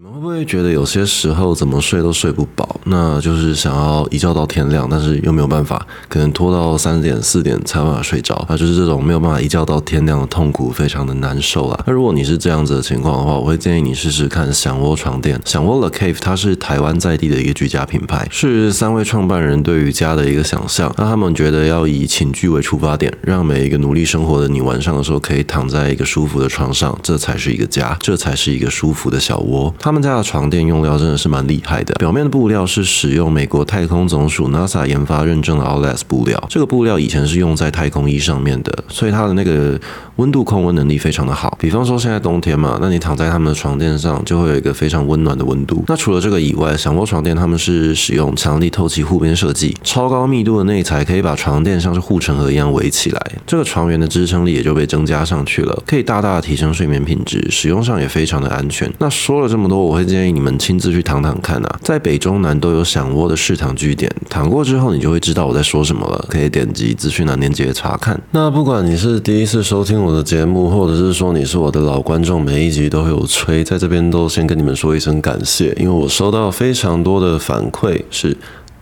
[0.00, 2.80] 你们会会觉得有些时候怎么睡都睡不饱？
[2.84, 11.84] 那就是想要一觉到天亮，但是又没有办法，可能拖到三点四点才办法睡着，那就是这种没有办法一觉到天亮的痛苦，非常的难受啊。
[11.86, 15.40] 那如果你是这样子的情况的话，我会建议你试试看享窝床垫。
[15.44, 20.92] 享窝的 Cave 它是台湾在地的一个居家品牌，是三位创办人对于家的一个想象。
[20.96, 29.72] 那他们觉得要以寝具为出发点，让每一个努力生活的你晚上的时候可以躺在一个舒服的床上，这才是一个家，这才是一个舒服的小窝。
[29.78, 39.80] 他们家的床垫用料真的是蛮厉害的，表面的布料是使用美国太空总署 NASA 研发认证的 Outlast 布料，这个布料以前是用在太空衣上面的，所以它的那个
[40.16, 41.56] 温度控温能力非常的好。
[41.60, 45.84] 比方说现在冬天嘛，那你躺在他们的床垫上就会有一个非常温暖的温度。
[45.86, 58.92] 那除了这个以外，享窝床垫他们是使用强力透气护边设计，超高密度的内材可以把床垫像是护城河一样围起来，这个床缘的支撑力也就被增加上去了，可以大大的提升睡眠品质，使用上也非常的安全。
[58.98, 68.20] 那说了这么多，我会建议你们亲自去躺躺看啊，在北中南都有想窝的试躺据点，躺过之后你就会知道我在说什么了，可以点击资讯栏链接查看。
[68.30, 78.36] 那不管你是第一次收听我的节目，或者是说你是我的老观众，每一集都会有催，在这边都先跟你们说一声感谢，因为我收到非常多的反馈是。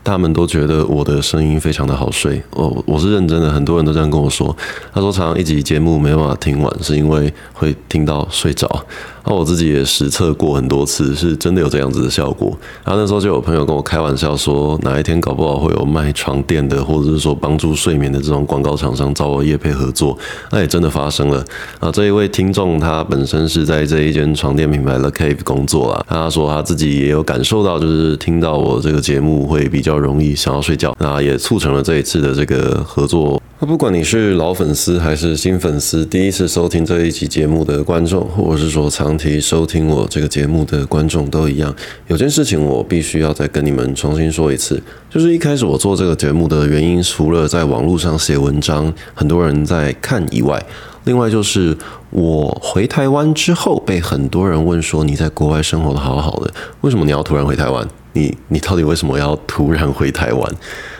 [0.04, 4.56] 他们都觉得我的声音非常的好睡哦，我是认真的，很多人都这样跟我说。
[4.94, 8.86] 他说，常常一集节目没办法听完，是因为会听到睡着。
[9.26, 12.56] 那我自己也实测过很多次，是真的有这样子的效果。
[12.84, 20.16] 然后那时候就有朋友跟我开玩笑说，哪一天搞不好会有卖床垫的，或者是说帮助睡眠的这种广告厂商找我业配合作。
[20.52, 21.44] 那也真的发生了。
[21.80, 26.04] 啊，这一位听众他本身是在这一间床垫品牌 The Cave 工作啦。
[26.08, 33.42] 他说他自己也有感受到，就是听到我这个节目会比较容易想要睡觉，那也促成了这一次的这个合作。
[33.60, 41.74] 不管你是老粉丝还是新粉丝，第一次收听这一期节目的观众，或者是说长期收听我这个节目的观众都一样，
[42.08, 50.62] 有件事情我必须要再跟你们重新说一次，就是一开始我做这个节目的原因，除了在网络上写文章，很多人在看以外，
[51.04, 51.74] 另外就是
[52.10, 56.52] 我回台湾之后，被很多人问说，你在国外生活得好好的，
[56.82, 57.88] 为什么你要突然回台湾？
[58.12, 60.54] 你你到底为什么要突然回台湾？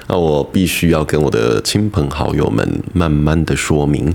[0.09, 4.15] 那我必须要跟我的亲朋好友们慢慢的说明。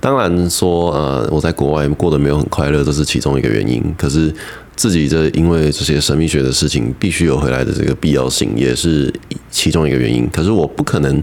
[0.00, 3.82] 当然说，呃，我在国外过得没有很快乐，这是其中一个原因。
[3.98, 4.32] 可是
[4.74, 9.12] 自己这因为这些神秘学的事情，必须有回来的这个必要性，也是
[9.50, 10.28] 其中一个原因。
[10.30, 11.20] 可是我不可能。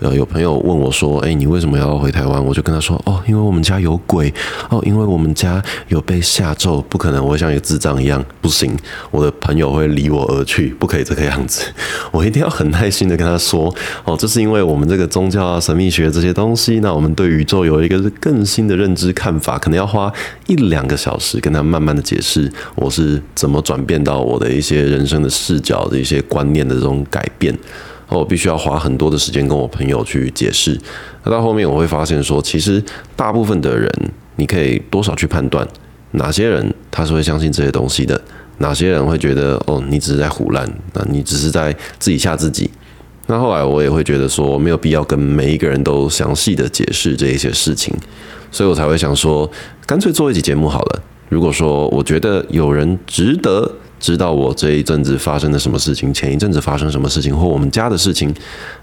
[0.00, 4.32] 呃，有朋友问我说：“哎，你为什么要回台湾？”我就跟他说：“哦，因为我们家有鬼
[4.70, 8.76] 哦，因为我们家有被下咒，不可能，我会像一个智障一样，不行，
[9.10, 11.64] 我的朋友会离我而去，不可以这个样子。
[12.12, 20.12] 我一定要很耐心的跟他说：哦，这是因为我们这个宗教啊、神秘学这些东西，那我们对宇宙有一个更新的认知看法，可能要花
[20.46, 27.52] 一两个小时跟他慢慢的解释，我是怎么转变到我的一些人生的视角的一些观念的这种改变。”
[28.16, 30.80] 我必须要花很多的时间跟我朋友去解释，
[31.24, 32.82] 那到后面我会发现说，其实
[33.14, 33.90] 大部分的人，
[34.36, 35.66] 你可以多少去判断
[36.12, 38.18] 哪些人他是会相信这些东西的，
[38.58, 42.70] 哪些人会觉得哦，你只是在胡乱，那你只是在自己吓自己。
[43.26, 47.94] 那后来我也会觉得说，没有必要跟每一个人都详细的解释这一些事情，
[48.50, 49.50] 所以我才会想说，
[49.86, 51.02] 干脆做一集节目好了。
[51.28, 53.70] 如果说我觉得有人值得。
[54.00, 58.32] 知道我这一阵子发生了什么事情，前一阵子发生什么事情，或我们家的事情，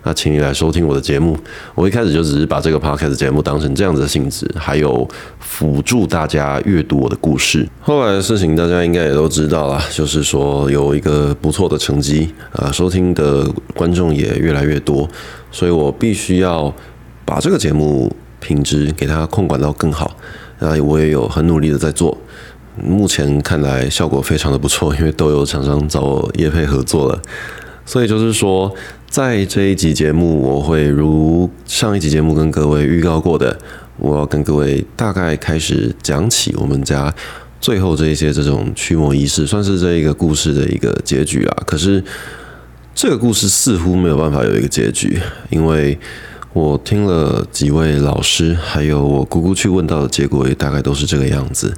[0.04, 1.38] 那请你来收听我的节目。
[1.74, 5.08] 我一开始就只是把这个 podcast 节目当成这样子的性质，还有
[5.40, 7.68] 辅助大家阅读我的故事。
[7.82, 15.08] 后来的事情大家应该也都知道了，就是说有一个不错的成绩啊，收听的观众也越来越多，
[15.52, 16.74] 所以我必须要
[17.24, 20.16] 把这个节目品质给它控管到更好。
[20.60, 22.18] 那，我也有很努力的在做。
[22.82, 27.22] 目前看来效果非常的不错，因为都有厂商找我业配合作了，
[27.86, 28.74] 所以就是说，
[29.10, 33.58] 在这一集节目，我会如上一集节目跟各位预告过的，
[33.98, 37.14] 我要跟各位大概开始讲起我们家
[37.62, 41.56] 最后这一些这种驱魔仪式，算是这一个故事的一个结局啦。
[41.66, 42.04] 可是
[42.94, 45.20] 这个故事似乎没有办法有一个结局，
[45.50, 45.98] 因为
[46.54, 51.74] 我听了几位老师，还有我姑姑去问到的结果，也大概都是这个样子。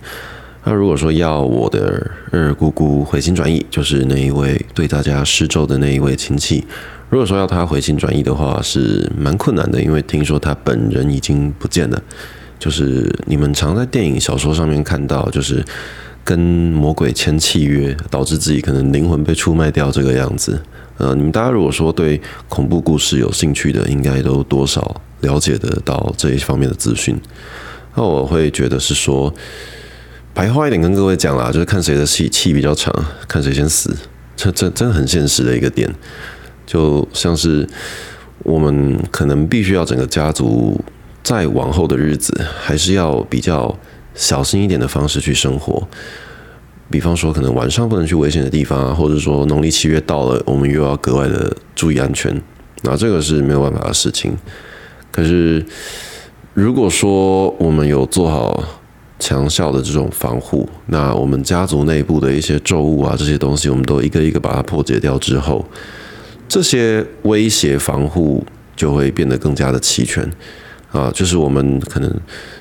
[0.69, 6.61] 那如果说要我的二姑姑回心转意，就是那一位对大家施咒的那一位亲戚，
[7.09, 12.03] 如果说要他回心转意的话，是蛮困难的，因为听说他本人已经不见了。
[12.59, 15.63] 就是你们常在电影、小说上面看到，就是
[16.25, 20.61] 跟魔鬼签契约，导致自己可能灵魂被出卖掉这个样子。
[20.97, 27.17] 呃，你们大家如果说对恐怖故事有兴趣的，应该都多少了解得到这一方面的资讯。
[27.95, 29.33] 那我会觉得是说。
[30.37, 32.93] 白话一点跟各位讲啦，就是看谁的气气比较长，
[33.27, 33.91] 看谁先死，
[34.35, 35.91] 这这真很现实的一个点，
[36.63, 37.67] 就像是
[38.43, 40.79] 我们可能必须要整个家族
[41.23, 43.75] 在往后的日子，还是要比较
[44.13, 45.87] 小心一点的方式去生活。
[46.91, 52.39] 比方说，可能晚上不能去危险的地方啊，或者说农历七月到了，我们又要格外的注意安全。
[52.83, 54.37] 那这个是没有办法的事情。
[55.11, 55.65] 可是，
[56.53, 58.63] 如果说我们有做好
[59.19, 65.65] 强效的这种防护，那我们家族内部的一些咒物啊，这些东西，我们都一个一个把它破解掉之后，
[66.47, 70.29] 这些威胁防护就会变得更加的齐全。
[70.89, 72.09] 啊，就是我们可能，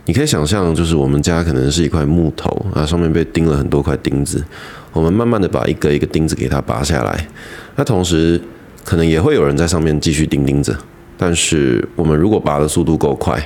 [0.05, 4.45] 你可以想象，就是我们家可能是一块木头啊，上面被钉了很多块钉子。
[4.93, 7.29] 我们慢慢的把一个一个钉子给它拔下来，
[7.77, 8.39] 那同时
[8.85, 10.77] 可能也会有人在上面继续钉钉子。
[11.17, 13.41] 但是我们如果拔的速度够快，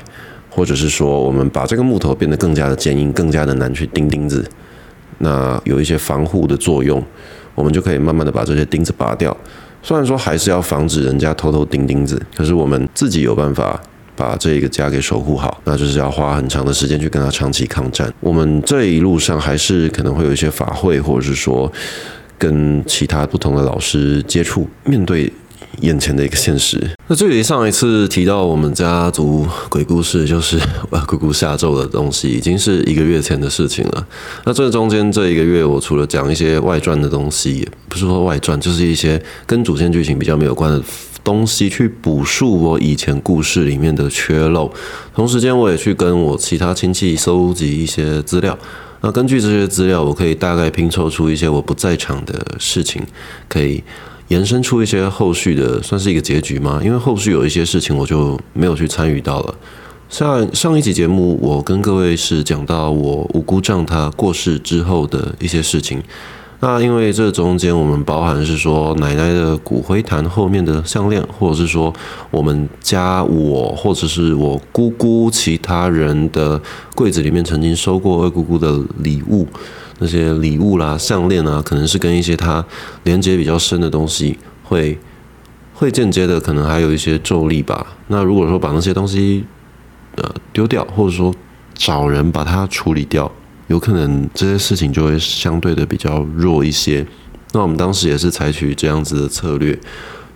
[0.51, 4.45] 或者是说我们把这个木头变得更加的坚硬，更加的难去钉钉子，
[5.19, 7.03] 那有一些防护的作用，
[7.55, 9.35] 我们就可以慢慢的把这些钉子拔掉。
[9.83, 13.81] 虽然说还是要防止人家偷偷钉钉子，可是我们自己有办法。
[14.17, 18.13] 把这个家给守护好，那就是要花很长的时间去跟他长期抗战。
[18.21, 21.73] 我们这一路上还是可能会有一些法会，或者是说
[22.37, 25.33] 跟其他不同的老师接触，面对
[25.81, 26.79] 眼前的一个现实。
[27.09, 30.59] 那距离上一次提到我们家族鬼故事，就是
[30.91, 34.07] 呃姑姑下咒的东西，已经是一个月前的事情了。
[34.45, 40.83] 那这中间这一个月，我除了讲一些外传的东西，不是说外传，就是一些跟主线剧情比较没有关的。
[41.23, 44.73] 东西去补述我以前故事里面的缺漏，
[45.15, 48.59] 同时间我也去跟我其他亲戚搜集一些资料。
[49.03, 53.03] 那根据这些资料，我可以大概拼凑出一些我不在场的事情，
[53.49, 53.85] 可以
[54.31, 56.81] 延伸出一些后续的，算是一个结局吗？
[56.85, 59.55] 因为后续有一些事情我就没有去参与到了。
[60.09, 66.01] 像上一集节目，我跟各位是讲到我五姑丈他过世之后的一些事情。
[66.63, 71.93] 那因为这中间我们包含是说奶奶的骨灰坛后面的项链，或者是说
[72.31, 76.61] 我们家我或者是我姑姑其他人的
[76.95, 79.47] 柜子里面曾经收过二姑姑的礼物，
[80.01, 82.65] 那些礼物啦、项链啊，可能是跟一些她
[83.05, 84.99] 连接比较深的东西，会
[85.73, 87.87] 会间接的可能还有一些咒力吧。
[88.09, 89.45] 那如果说把那些东西
[90.17, 91.33] 呃丢掉，或者说
[91.75, 93.31] 找人把它处理掉。
[93.69, 97.07] 有可能这些事情就会相对的比较弱一些。
[97.53, 99.79] 那我们当时也是采取这样子的策略，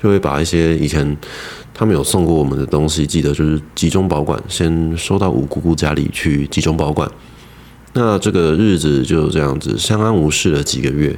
[0.01, 1.17] 就会把一些以前
[1.75, 7.11] 他们有送过我们的东西，记得就是集中保管，先收到五姑姑家里去集中保管。
[7.95, 11.17] 那这个日子就这样子相安无事了几个月。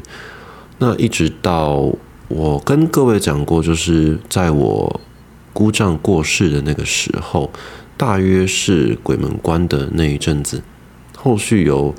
[0.78, 1.90] 那一直到
[2.28, 5.00] 我跟各位讲过，就是在我
[5.55, 7.50] 姑丈过世的那个时候，
[7.96, 10.62] 大约是鬼门关的那一阵子。
[11.17, 11.94] 后续有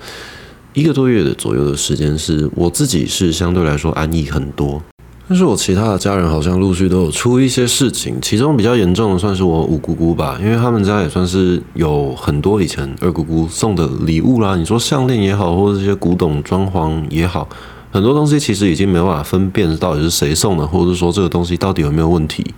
[0.73, 4.83] 一个多月的左右的时间，是我自己是相对来说安逸很多，
[5.29, 17.45] 但是我其他的家人好像陆续都有出一些事情，其中比较严重的算是我五姑姑吧，因为他们家也算是有很多以前二姑姑送的礼物啦，你说项链也好，或者这些古董装潢也好，
[17.91, 22.53] 很多东西其实已经没办法分辨到底是谁送的，或者是说这个东西到底有没有问题。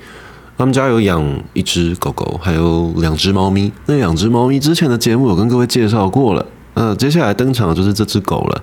[0.56, 6.45] 他们家有养一只狗狗，还有两只猫咪，那两只猫咪之前的节目有跟各位介绍过了。
[6.75, 8.62] 那接下来登场的就是这只狗了。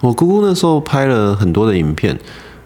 [0.00, 2.18] 我姑姑那时候拍了很多的影片，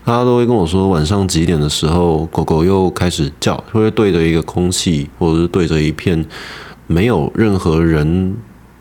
[0.06, 6.24] 大家都会跟我说，晚上几点的时候，狗狗又开始叫，会对着一个空气，或者是对着一片
[6.86, 8.36] 没有任何人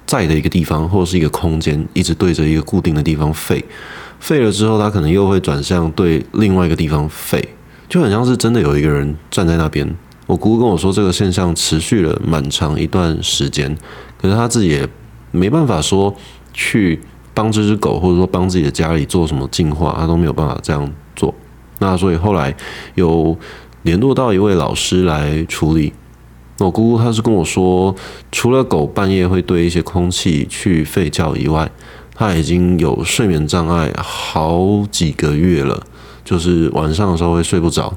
[0.05, 3.59] 在的一个地方，或者是一个空间，一直对着一个固定的地方吠。
[4.21, 7.43] 吠了之后，它可能又会转向对另外一个地方吠，
[7.89, 9.95] 就很像是真的有一个人站在那边。
[10.27, 13.75] 我姑姑跟我说，这个现象持续了蛮长一段时间，
[14.21, 14.88] 可是她自己也。
[15.31, 16.15] 没办法说
[16.53, 16.97] 去
[17.35, 21.31] 帮这只狗，或者说帮自己的家里做什么净化，他都没有办法这样做。
[21.77, 22.55] 那所以后来
[22.95, 23.37] 有
[23.83, 25.93] 联络到一位老师来处理。
[26.57, 27.93] 我姑姑她是跟我说，
[28.31, 31.69] 除了狗半夜会对一些空气去吠叫以外，
[32.13, 35.77] 它已经有睡眠障碍好几个月了，
[36.23, 37.93] 就是晚上的时候会睡不着。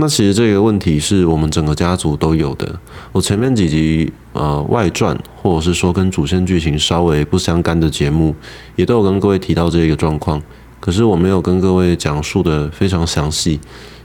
[0.00, 2.80] 那其实这个问题是我们整个家族都有的。
[3.12, 8.34] 我前面几集呃外传，或者是说跟主线剧情稍微不相干的节目，
[8.76, 10.40] 也都有跟各位提到这个状况。
[10.80, 13.60] 可是我没有跟各位讲述的非常详细，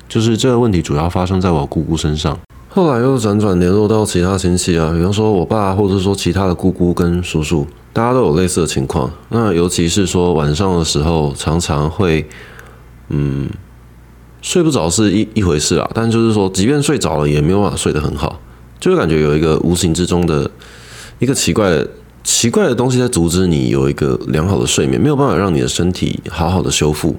[0.10, 2.38] 就是这个问题主要发生在我姑姑身上。
[2.68, 9.10] 后来又辗转联络到其他亲戚啊，比方说我爸，或者说其他的姑姑跟叔叔，大家都有类似的情况。
[9.30, 12.28] 那尤其是说晚上的时候，常常会
[13.08, 13.50] 嗯。
[14.46, 18.40] 睡不着是一一回事啊，但就是说，即便睡着了，也没有办法睡得很好，
[18.80, 20.50] 就会感觉有一个无形之中的
[21.18, 21.90] 一个奇怪的
[22.24, 27.16] 奇怪的东西在阻止你有一个良好的睡眠，没有办法让你的身体好好的修复，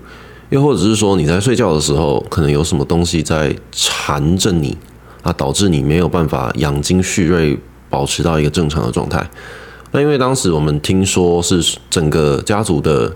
[0.50, 4.78] 又或者是说你在睡觉的时候，可能有什么东西在缠着你，
[5.22, 7.58] 啊，导致你没有办法养精蓄锐，
[7.90, 9.28] 保持到一个正常的状态。
[9.90, 13.12] 那因为当时我们听说是整个家族的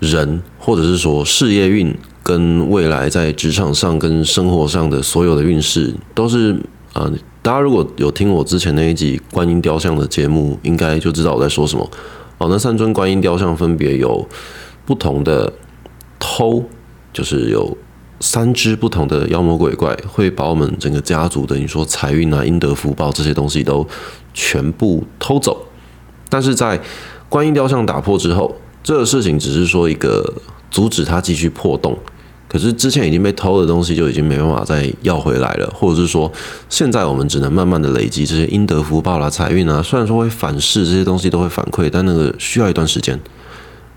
[0.00, 1.96] 人，或者是说事业运
[2.26, 6.56] 跟未来在职场上跟生活上的所有的运势，都是
[6.92, 7.08] 啊。
[7.40, 11.88] 大家如果有听我之前那一集观音雕像的节目，应该就知道我在说什么。
[12.38, 14.28] 哦，那三尊观音雕像分别有
[14.84, 15.52] 不同的
[16.18, 16.64] 偷，
[17.12, 17.78] 就是有
[18.18, 23.86] 三只不同的妖魔鬼怪，会把我们整个家族的你说财运啊、阴德福报这些东西都
[24.34, 25.56] 全部偷走。
[26.28, 26.80] 但是在
[27.28, 28.52] 观音雕像打破之后，
[28.82, 30.34] 这个事情只是说一个
[30.72, 31.96] 阻止它继续破洞。
[32.48, 36.30] 可是之前已经被偷的东西就已经没办法再要回来了，或者是说，
[36.68, 39.82] 现在我们只能慢慢的累积这些阴德福报啦、财运啊。
[39.82, 43.18] 虽然说会反噬这些东西都会反馈，但那个需要一段时间。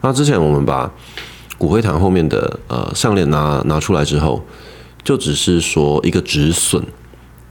[0.01, 0.91] 那之前我们把
[1.59, 4.43] 骨灰坛后面的呃项链拿拿出来之后，
[5.03, 6.83] 就只是说一个止损。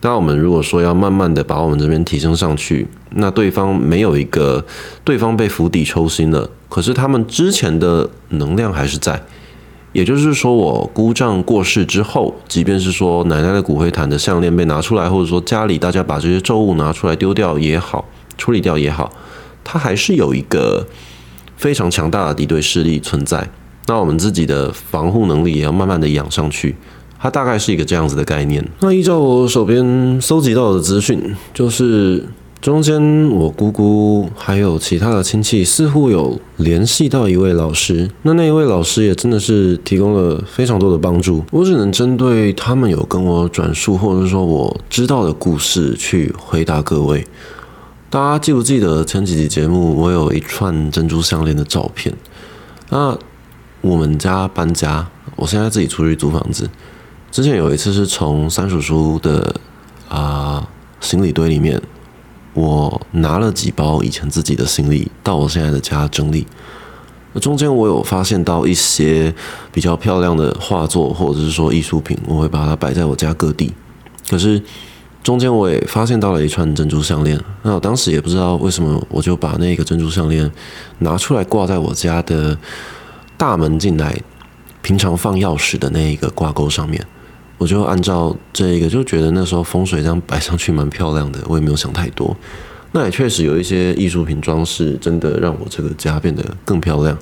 [0.01, 4.65] 那我们如果说要慢慢的把我们这边提升上去，那对方没有一个，
[5.05, 9.23] 对方被釜底抽薪了，可是他们之前的能量还是在。
[9.93, 18.05] 也就是说，我姑丈过世之后，即便是说奶奶的骨灰坛的项链被拿出来，或者说家里大家把这些咒物拿出来丢掉也好，
[18.37, 19.11] 处理掉也好，
[19.65, 20.87] 它还是有一个
[21.57, 23.49] 非常强大的敌对势力存在。
[23.87, 26.77] 那我们自己的防护能力也要慢慢的养上去。
[27.19, 28.65] 它大概是一个这样子的概念。
[28.81, 32.25] 那依照我手边搜集到的资讯，就是。
[32.61, 41.45] 中间，我姑姑还有其他的亲戚似乎有联系到一位老师，那那一位老师也真的是提供了非常多的帮助。
[41.53, 47.25] 我只能针对他们有跟我转述，或者说我知道的故事去回答各位。
[48.11, 52.13] 大家记不记得前几集节目，我有一串珍珠项链的照片？
[52.91, 53.17] 那
[53.81, 56.69] 我们家搬家，我现在自己出去租房子。
[57.31, 59.55] 之前有一次是从三叔叔的
[60.09, 60.67] 啊、
[60.99, 61.81] 行李堆里面。
[62.59, 66.45] 我拿了几包以前自己的行李到我现在的家整理，
[67.33, 69.33] 那中间我有发现到一些
[69.71, 73.73] 比较漂亮的画作或者是说艺术品，我会把它摆在我家各地。
[74.29, 74.61] 可是
[75.23, 80.51] 中间我也发现到了一串珍珠项链，那我当时也不知道为什么，我就把那个珍珠项链
[80.99, 82.59] 拿出来挂在我家的
[83.37, 84.21] 大门进来，
[84.83, 87.07] 平常放钥匙的那一个挂钩上面。
[87.59, 92.35] 我就按照这一个，就觉得那时候风水这样摆上去蛮漂亮的，我也没有想太多。
[92.93, 97.19] 那也确实有一些艺术品装饰，真的让我这个家变得更漂亮。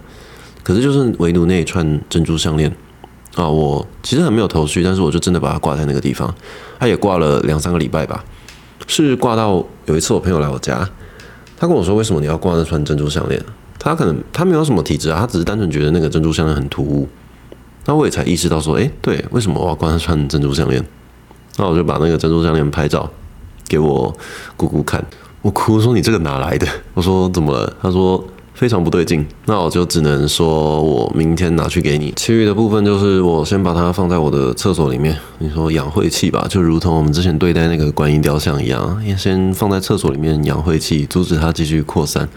[0.62, 2.70] 可是就是唯独那一串珍珠项链
[3.34, 6.32] 啊，我其实很没有头绪，但是我就真的把它挂在那个地方。
[6.78, 8.24] 它也挂了两三个礼拜吧，
[8.86, 10.88] 是挂到有一次我朋友来我家，
[11.56, 13.42] 他跟我说，为什么你要挂那串珍珠项链？
[13.78, 17.08] 他可能他没有什么体质啊，他只是单纯觉得那个珍珠项链很突兀。
[17.86, 20.84] 那我也才意识到说，哎，对，为什么我要挂串珍珠项链？
[21.56, 23.08] 那我就把那个珍珠项链拍照
[23.66, 24.14] 给我
[24.56, 25.02] 姑姑看。
[25.40, 32.12] 我姑姑说：“你这个哪来的？” 我说：“怎么了？”他说：“非常不对劲。”那我就只能说我明天拿去给你。
[32.16, 35.16] 其余的部分就是我先把它放在我的厕所里面。
[35.38, 42.28] 你说养晦气吧，就如同我们之前对待那个观音雕像一样，先放在厕所里面养晦气，阻止它继续扩散。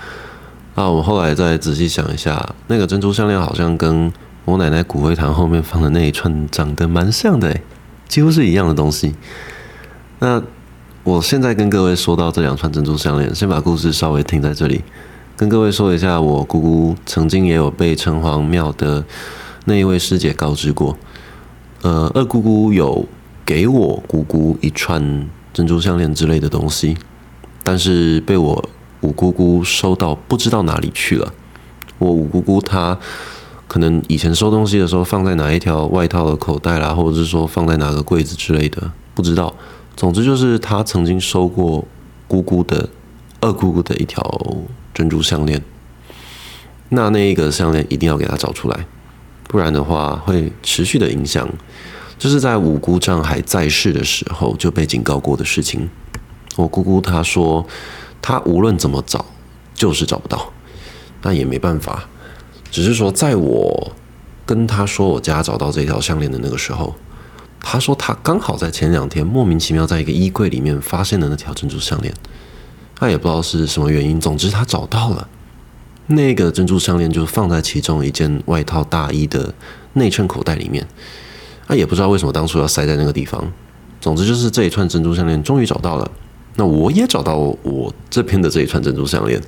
[0.76, 4.14] 那我后来再仔细想一下，那个珍珠项链好像跟……
[4.46, 7.56] 我奶奶骨灰坛后面放的那一串长得蛮像的，
[8.08, 9.14] 几乎是一样的东西。
[10.18, 10.42] 那
[11.04, 14.84] 我现在跟各位说到这两串珍珠项链，先把故事稍微停在这里，
[15.38, 19.06] 跟各位说一下，我姑姑曾经也有被城隍庙的
[19.66, 20.98] 那一位师姐告知过，
[21.84, 23.06] 呃，二姑姑有
[23.46, 26.98] 给我姑姑一串珍珠项链之类的东西，
[27.64, 28.70] 但是被我
[29.02, 31.32] 五姑姑收到不知道哪里去了。
[32.00, 32.98] 我五姑姑她。
[33.70, 39.54] 可能以前收东西的时候放在哪一条外套的口袋啦，或者是说放在哪个柜子之类的，不知道。
[39.96, 41.86] 总之就是他曾经收过
[42.28, 42.90] 姑姑的
[43.42, 44.24] 二姑姑的一条
[44.92, 45.62] 珍珠项链，
[46.90, 48.86] 那那一个项链一定要给他找出来，
[49.48, 51.48] 不然的话会持续的影响。
[52.18, 55.88] 就是在五姑丈还在世的时候就被警告过的事情。
[56.56, 57.66] 我姑姑她说，
[58.22, 59.26] 她无论怎么找
[59.74, 60.52] 就是找不到，
[61.22, 62.10] 那也没办法。
[62.72, 63.92] 只是说，在我
[64.46, 66.96] 跟他说我家找到这条项链的那个时候，
[67.60, 72.14] 他说他刚好在前两天莫名其妙在一个衣柜里面发现了那条珍珠项链，
[72.96, 75.28] 他也不知道是什么原因，总之他找到了。
[76.08, 79.54] 那个珍珠项链，就放在其中一件外套大衣的
[79.94, 80.88] 内衬口袋里面，
[81.68, 83.52] 他也不知道为什么当初要塞在那个地方，
[84.02, 86.12] 总之就是这一串珍珠项链终于找到了，
[86.56, 89.40] 那我也找到我这边的这一串珍珠项链。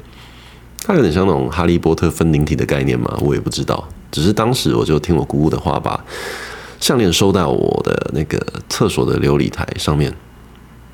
[0.84, 3.88] 它有点像那种哈利波特分灵体的概念嘛，我也不知道。
[4.12, 6.04] 只是当时我就听我姑姑的话，把
[6.80, 10.14] 项链收到我的那个厕所的琉璃台上面。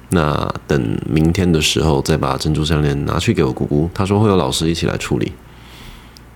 [0.10, 3.90] 那等明天的时候，再把珍珠项链拿去给我姑姑。
[3.94, 5.32] 她说会有老师一起来处理。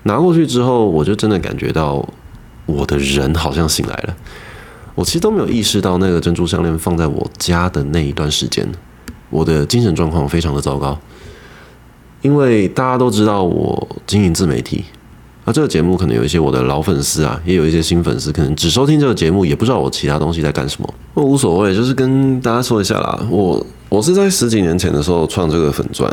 [0.04, 2.04] 拿过去之后，我就真的感觉到
[2.66, 4.16] 我的人好像醒来了。
[4.96, 8.68] 我其实都没有意识到那个珍珠项链放在我家的那一段时间，
[9.30, 11.00] 我的精神状况非常的糟糕。
[12.22, 14.84] 因为大家都知道我经营自媒体。
[15.44, 20.94] 那这个节目可能有一些我的老粉丝啊，也有一些新粉丝，可能只收听这个节目，也不知道我其他东西在干什么。
[21.16, 23.28] 我无所谓，就是跟大家说一下啦。
[23.28, 26.08] 我我是在十几年前的时候创这个粉专，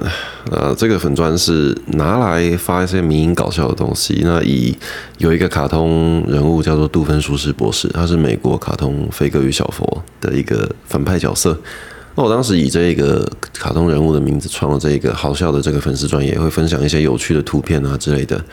[0.51, 4.23] 呃，这个粉钻是拿来发一些迷因搞笑的东西。
[4.25, 4.75] 那以
[5.19, 11.55] 有一个卡通人物叫做杜芬舒适博士，他是美国卡通《飞哥与小佛》的一个反派角色。
[12.19, 18.45] 那我当时以这个卡通人物的名字创了这个好笑的这个粉丝专页，也会分享一些有趣的图片啊之类的。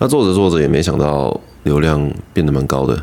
[0.00, 3.00] 那做着做着也没想到流量变得蛮高的，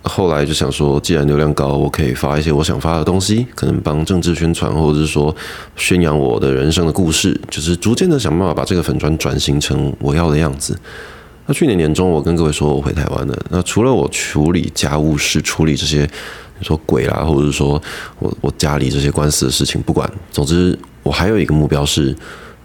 [0.00, 5.36] 后来就想说，既然流量高，我可以发一些我想发的东西，可能帮政治宣传，或者是说
[5.76, 10.74] 宣扬我的人生的故事，就是逐渐的想办法把这个粉专转型成我要的样子。
[11.52, 13.38] 去年年中，我跟各位说我回台湾了。
[13.50, 16.08] 那除了我处理家务事、处理这些
[16.58, 17.80] 你说鬼啦，或者是说
[18.18, 22.16] 我我家里这些官司的事情，不管，总之我还有一个目标是，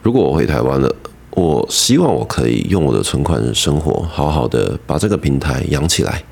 [0.01, 0.93] 如果我回台湾了。
[1.31, 6.23] 我希望我可以用我的存款生活，好好的把这个平台养起来。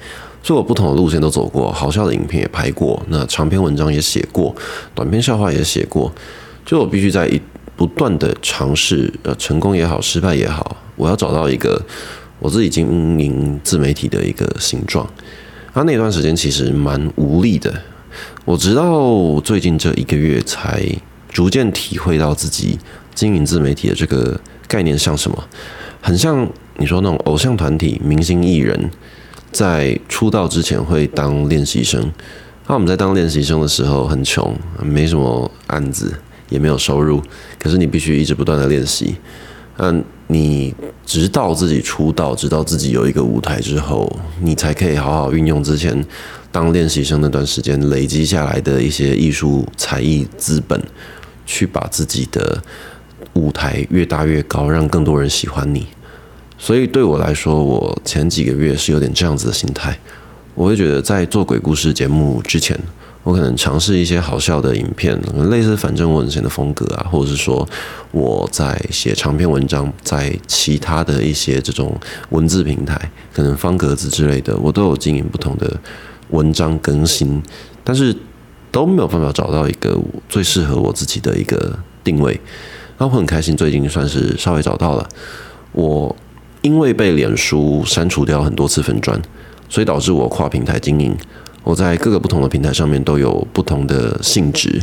[0.41, 4.55] 所以我不同的路线都走过，好笑的影片也拍过，那长篇文章也写过，
[4.95, 6.09] 短篇笑话也写过。
[6.65, 7.41] 就我必须在一
[7.75, 11.81] 不断的尝试，呃，成功也好，失败也好，我要找到一个
[12.43, 15.09] 我自己经营自媒体的一个形状。
[15.73, 17.73] 他那段时间其实蛮无力的，
[18.45, 20.85] 我直到最近这一个月才
[21.29, 22.77] 逐渐体会到自己
[23.15, 24.39] 经营自媒体的这个。
[24.65, 25.43] 概念像什么？
[26.01, 28.89] 很像你说那种偶像团体、明星艺人，
[29.51, 32.01] 在出道之前会当练习生。
[32.65, 34.51] 那我们在当练习生的时候很穷，
[34.81, 36.11] 没什么案子，
[36.49, 37.21] 也没有收入。
[37.59, 39.15] 可是你必须一直不断的练习。
[39.77, 40.73] 嗯，你
[41.05, 46.05] 直到自己出道，直到自己有一个舞台之后，你才可以好好运用之前
[46.51, 50.81] 当练习生那段时间累积下来的一些艺术才艺资本，
[51.45, 52.61] 去把自己的。
[53.35, 55.87] 舞台越大越高，让更多人喜欢你。
[56.55, 59.97] 所以对我来说，我前几个月是有点这样子的心态。
[60.53, 62.79] 我会觉得，在做鬼故事节目之前，
[63.23, 65.17] 我可能尝试一些好笑的影片，
[65.49, 67.67] 类似反正我以前的风格啊，或者是说
[68.11, 71.95] 我在写长篇文章，在其他的一些这种
[72.31, 72.99] 文字平台，
[73.33, 75.79] 可能方格子之类的，我都有经营不同的
[76.31, 77.41] 文章更新，
[77.81, 78.13] 但是
[78.71, 82.37] 都没有办法找到一个最适合我自己的一个定位。
[82.97, 85.07] 那我很开心，最近算是稍微找到了。
[85.71, 86.13] 我
[86.61, 89.21] 因为被脸书删除掉很多次粉砖，
[89.69, 91.15] 所以导致我跨平台经营。
[91.63, 94.81] 我在各个不同的平台上面都有不同的性质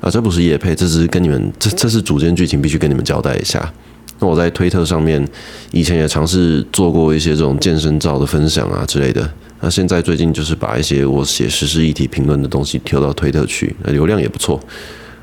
[0.00, 3.72] 啊，这不是业配，这是跟你们这这是主线剧情，必须跟你们交代一下。
[4.20, 5.26] 那我在推特上面
[5.72, 9.28] 以前也尝试做过一些这种健身照的分享啊之类的。
[9.60, 14.60] 那现在最近就是把一些我写时事议题评论的东西丢到推特去，那流量也不错。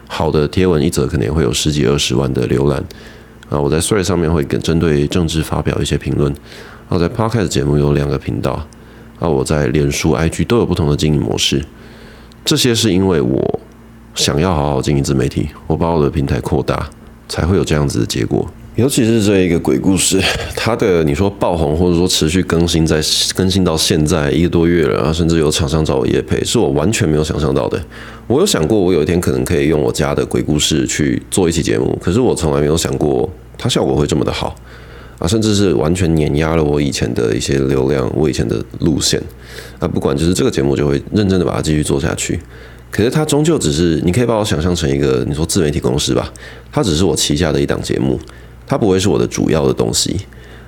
[0.08, 2.84] 好的贴文一则可能也会有十几二十万的浏览
[3.50, 3.58] 啊！
[3.58, 6.30] 我在 s r e 上面会跟针对政治发表一些评论，
[6.90, 8.68] 然后在 Podcast 节目有两个频道
[9.22, 11.64] 啊，我在脸书、IG 都有不同的经营模式。
[12.44, 13.60] 这些是因为我
[14.16, 16.90] 想要好好经营自媒体，我把我的平台扩大，
[17.30, 18.50] 才会有这样子的结果。
[18.76, 20.20] 尤其是这一个鬼故事，
[20.56, 23.00] 它的你说爆红或者说持续更新，在
[23.36, 27.80] 更新到现在一个多月了，甚至有厂商找我业配，是我完全没有想象到的。
[28.26, 34.56] 我有想过，我有一天可能可以用我家的鬼故事去做一期节目，可是我从来没有想过它效果会这么的好
[35.22, 39.22] 啊，甚至是完全碾压了我以前的一些流量，我以前的路线
[39.78, 39.88] 啊。
[39.88, 42.40] 不管就是这个节目，就会认真的把它继续做下去。
[42.90, 46.34] 可是它终究只是，你可以把我想象成一个你说自媒体公司吧，
[46.72, 48.20] 它只是我旗下的一档节目。
[48.66, 50.16] 它不会是我的主要的东西，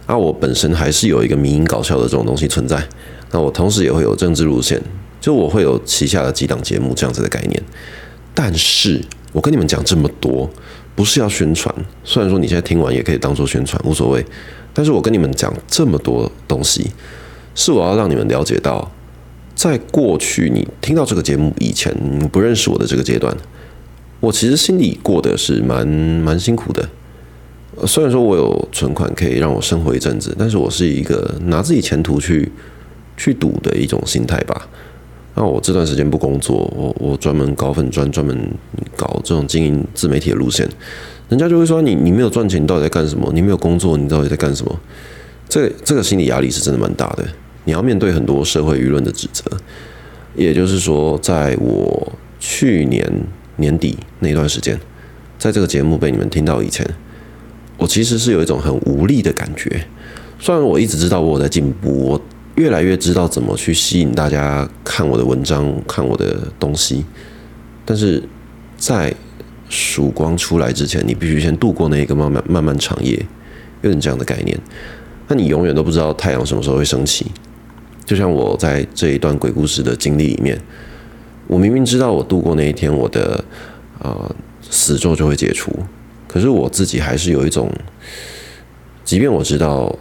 [0.08, 2.86] 那我本身还是有一个民营搞笑的这种东西存在。
[3.32, 4.80] 那我同时也会有政治路线，
[5.20, 7.64] 就我会有旗下的几档节目这样子的概念。
[8.34, 10.50] 但是我跟你们讲这么多，
[10.96, 11.74] 不是要宣传。
[12.04, 14.26] 虽然说你现在听完也可以当做宣传，无所谓。
[14.74, 16.90] 但是我跟你们讲这么多东西，
[17.54, 18.92] 是我要让你们了解到，
[19.54, 23.36] 在过去你听到这个节目以前，你不认识我的这个阶段，
[24.20, 26.90] 我其实心里过得是蛮蛮辛苦的。
[27.86, 32.52] 虽然说我有存款可以让我生活一阵子，但是我是一个拿自己前途去
[33.16, 34.68] 去赌的一种心态吧。
[35.36, 38.38] 那我这段时间不工作，我我专门搞粉专，专门
[38.96, 40.68] 搞这种经营自媒体的路线，
[41.30, 43.32] 人家就会说你你没有赚钱，你到底在干什么？
[43.34, 44.80] 你没有工作，你到底在干什么？
[45.50, 47.26] 这这个心理压力是真的蛮大的。
[47.66, 49.44] 你要面对很多社会舆论的指责。
[50.36, 53.08] 也就是说，在我去年
[53.58, 54.80] 年底那段时间，
[55.38, 56.84] 在这个节目被你们听到以前，
[57.78, 59.86] 我其实是有一种很无力的感觉。
[60.40, 62.22] 虽然我一直知道我在进步，我
[62.56, 67.04] 越来越知道怎么去吸引大家看我的文章、看我的东西，
[67.84, 68.22] 但是
[68.78, 69.14] 在
[69.70, 73.14] 曙光出来之前，你必须先度过那一个漫漫漫漫长夜，
[73.82, 74.56] 有点这样的概念。
[75.28, 77.26] 那你永远都不知道太阳什么时候会升起。
[78.06, 80.60] 就像我在这一段鬼故事的经历里面，
[81.48, 83.44] 我明明知道我度过那一天，我的
[84.00, 84.36] 呃
[84.70, 85.72] 死咒就会解除，
[86.28, 87.72] 可是我自己还是有一种，
[89.04, 89.98] 即便我知道。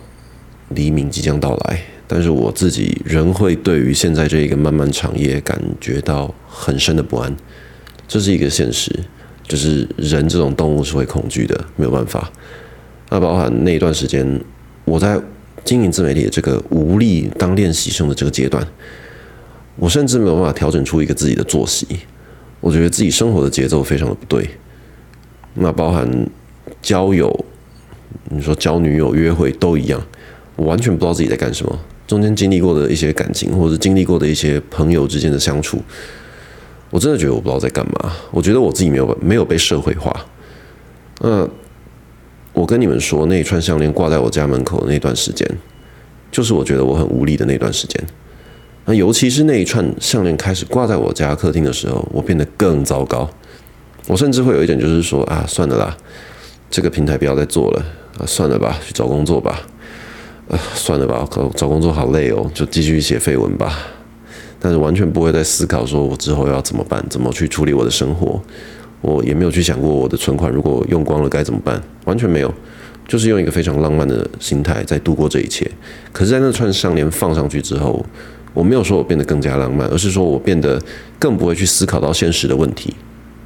[0.75, 1.83] 黎明即将到来，
[2.13, 7.35] 但是我自己仍会对于现在这一个漫漫长夜感觉到很深的不安。
[8.07, 8.95] 这是一个现实，
[9.49, 12.31] 就是人这种动物是会恐惧的，没有办法。
[13.09, 14.39] 那包含那一段时间，
[14.85, 15.19] 我在
[15.65, 18.63] 经营自媒体的这个无力当练习生的这个阶段，
[19.77, 21.87] 我甚至没有办法调整出一个自己的作息。
[22.61, 24.47] 我觉得自己生活的节奏非常的不对。
[25.55, 26.07] 那包含
[26.83, 27.45] 交友，
[28.29, 29.99] 你说交女友、约会都一样。
[30.57, 35.81] 我完全不知道自己在干什么，中间经历过的一些感情，或者是经历过的一些朋友之间的相处，
[36.91, 38.13] 我真的觉得我不知道在干嘛。
[38.31, 40.15] 我觉得我自己没有没有被社会化。
[41.21, 41.49] 那
[42.53, 45.49] 我跟你们说，那一串项链挂在我家门口的那段时间，
[46.31, 48.05] 就是我觉得我很无力的那段时间。
[48.85, 53.31] 那尤其是那一串项链开始挂在我家客厅的时候，我变得更糟糕。
[54.09, 55.97] 我甚至会有一点就是说啊，算了啦，
[56.69, 57.85] 这个平台不要再做了
[58.19, 59.63] 啊，算了吧，去找工作吧。
[60.75, 63.79] 算了吧，找找工作好累哦，就继续写废文吧。
[64.61, 68.41] 但是完全不会再思考说我之后要怎么办，怎么去处理我的生活。
[69.01, 72.55] 我也没有去想过我的存款如果用光了该怎么办，完全没有，
[73.09, 75.69] 就是用一个非常浪漫的心态在度过这一切。
[76.13, 78.07] 可是，在那串项链放上去之后，
[78.55, 80.81] 我没有说我变得更加浪漫，而是说我变得
[81.19, 82.95] 更不会去思考到现实的问题，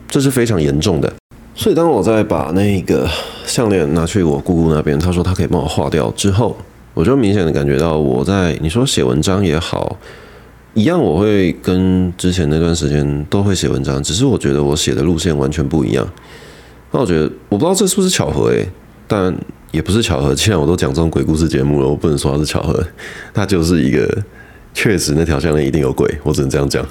[0.08, 1.10] 这是非常严重的。
[1.54, 3.08] 所以，当我在把那个
[3.46, 6.54] 项链拿去我姑姑那边，她说她可以帮我化掉之后。
[6.96, 9.98] 我就明显的感觉到，我在你说写文章也好，
[10.72, 16.08] 一样我会跟之前那段时间都会写文章，只是我觉得我写的路线完全不一样。
[16.92, 18.66] 那我觉得我不知道这是不是巧合诶，
[19.06, 19.36] 但
[19.72, 20.34] 也不是巧合。
[20.34, 22.82] 既然我都讲这种鬼故事节目了，我不能说它是巧合，
[23.34, 24.08] 它就是一个
[24.72, 26.82] 确实那条项链一定有鬼，我只能这样讲。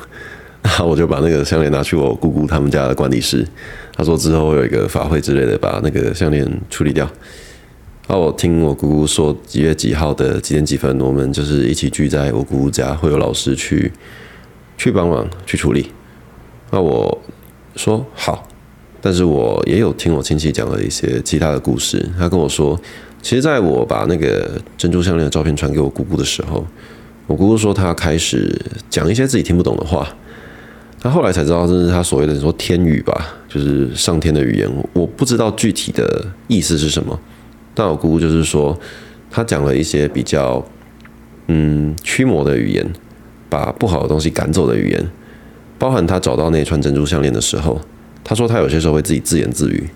[0.62, 3.44] 那我就把那个项链拿去我姑姑他们家的管理室，
[3.96, 7.10] 他说之后会有一个法会之类的，把那个项链处理掉。
[8.08, 13.92] 那我听我姑姑说几月几号的几点几分，我们就是一起聚在我姑姑家，会有老师去
[14.78, 15.88] 去帮忙去处理。
[16.72, 17.22] 那我
[17.76, 18.48] 说好，
[19.02, 22.08] 但是我也有听我亲戚讲了一些其他的故事。
[22.18, 22.80] 他跟我说，
[23.24, 26.64] 其实在我把那个珍珠项链的照片传给我姑姑的时候，
[27.26, 28.56] 我姑姑说她开始
[28.88, 30.08] 讲一些自己听不懂的话。
[31.00, 34.70] 他后来才知道这是他所谓的说天语吧，就是上天的语言。
[34.94, 37.20] 我不知道具体的意思是什么。
[37.76, 38.76] 但我姑姑就是说，
[39.30, 40.66] 她讲了一些比较
[41.48, 42.88] 嗯驱魔的语言，
[43.50, 45.12] 把不好的东西赶走的语言，
[45.78, 47.80] 包含她找到那串珍珠项链的时候，
[48.24, 49.90] 她说她有些时候会自己自言自语，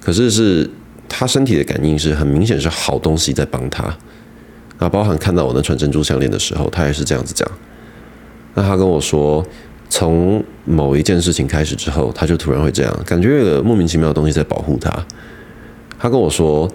[0.00, 0.68] 可是是
[1.10, 3.94] 她身体的感应是很明显是好东西在帮她。
[4.78, 7.46] 那包含看到我那串珍珠项链的时候，她也是这样子讲。
[8.54, 9.44] 那她跟我说，
[9.90, 14.90] 从某一件事情开始之后，他就突然会这样，感觉有个莫名其妙的东西在保护他。
[15.98, 16.66] 他跟我说。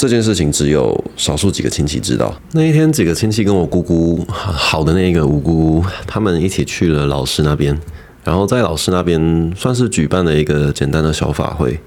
[0.00, 2.34] 这件事情只有少数几个亲戚知道。
[2.52, 7.78] 那一天，几个亲戚跟我姑姑好的那个五姑，他们一起去了老师那边，
[8.24, 11.78] 然后在老师那边算是举办了一个简单的小法会。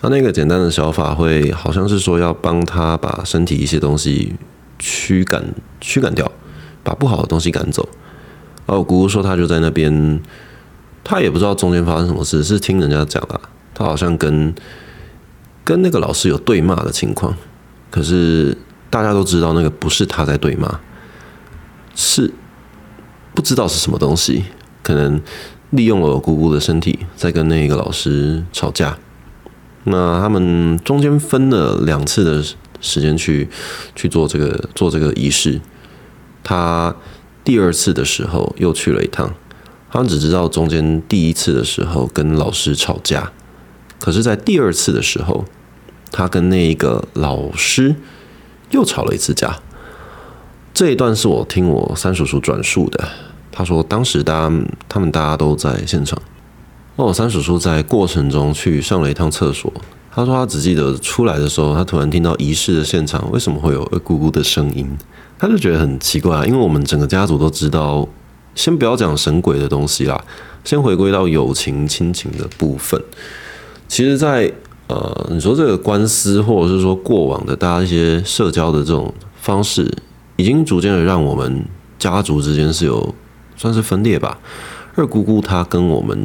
[0.00, 4.32] 他那个简单的小法会，好像是说要帮他把身体一些东西
[4.78, 5.42] 驱赶
[5.80, 6.30] 驱赶掉，
[6.84, 7.88] 把不好的东西赶走。
[8.66, 10.20] 然后我姑姑说，她就在那边，
[11.02, 13.40] 她也不知道中间发生什么事，是听人家讲的。
[13.74, 14.54] 她好像跟
[15.68, 17.36] 跟那个老师有对骂的情况。
[17.90, 18.56] 可是
[18.88, 20.80] 大家都知道，那个不是他在对骂，
[21.94, 22.32] 是
[23.34, 24.44] 不知道是什么东西，
[24.82, 25.20] 可能
[25.68, 28.96] 利用了我姑姑的身体在跟那个老师吵架。
[29.84, 32.42] 那他们中间分了两次的
[32.80, 33.46] 时间去
[33.94, 35.60] 去做这个做这个仪式。
[36.42, 36.96] 他
[37.44, 39.34] 第二次的时候又去了一趟，
[39.90, 43.30] 他们只知道中间第一次的时候跟老师吵架，
[44.00, 45.44] 可是，在第二次的时候。
[46.10, 47.94] 他跟那一个老师
[48.70, 49.58] 又吵了一次架，
[50.72, 53.08] 这一段是我听我三叔叔转述的。
[53.50, 54.56] 他说当时大家
[54.88, 56.20] 他们大家都在现场，
[56.96, 59.72] 那我三叔叔在过程中去上了一趟厕所，
[60.12, 64.86] 他说他只记得出来的时候，他突然听到仪式的现场为什么会有咕咕的声音，
[65.38, 68.06] 他就觉得很奇怪，因为我们整个家族都知道，
[68.54, 70.24] 先不要讲神鬼的东西啦，
[70.62, 73.02] 先回归到友情亲情的部分。
[73.88, 74.52] 其实，在
[74.88, 79.90] 呃，你说这个官司，或者是说过往的大家一些社交的这种方式，
[80.36, 81.64] 已经逐渐的让我们
[81.98, 83.14] 家族之间是有
[83.56, 84.38] 算是分裂吧。
[84.94, 86.18] 二姑姑她跟我们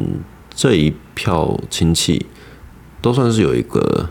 [0.54, 2.26] 这一票亲戚。
[3.04, 4.08] 都算是有一个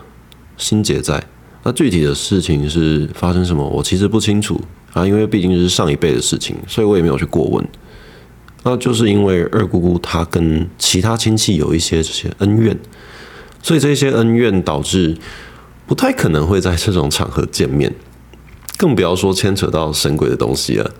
[0.56, 1.20] 心结在，
[1.64, 4.60] 那具体的事情是发生什么，我其实不清楚
[4.92, 7.66] 啊，因为毕竟是上一辈的事情，所以我也没有去过问。
[8.62, 12.78] 那就是因为二姑姑她跟其他亲戚有一些这些恩怨，
[13.64, 15.16] 所以这些恩怨导致
[15.86, 17.90] 不太可能会在这种场合见面，
[18.76, 20.90] 更不要说牵扯到神鬼的东西了。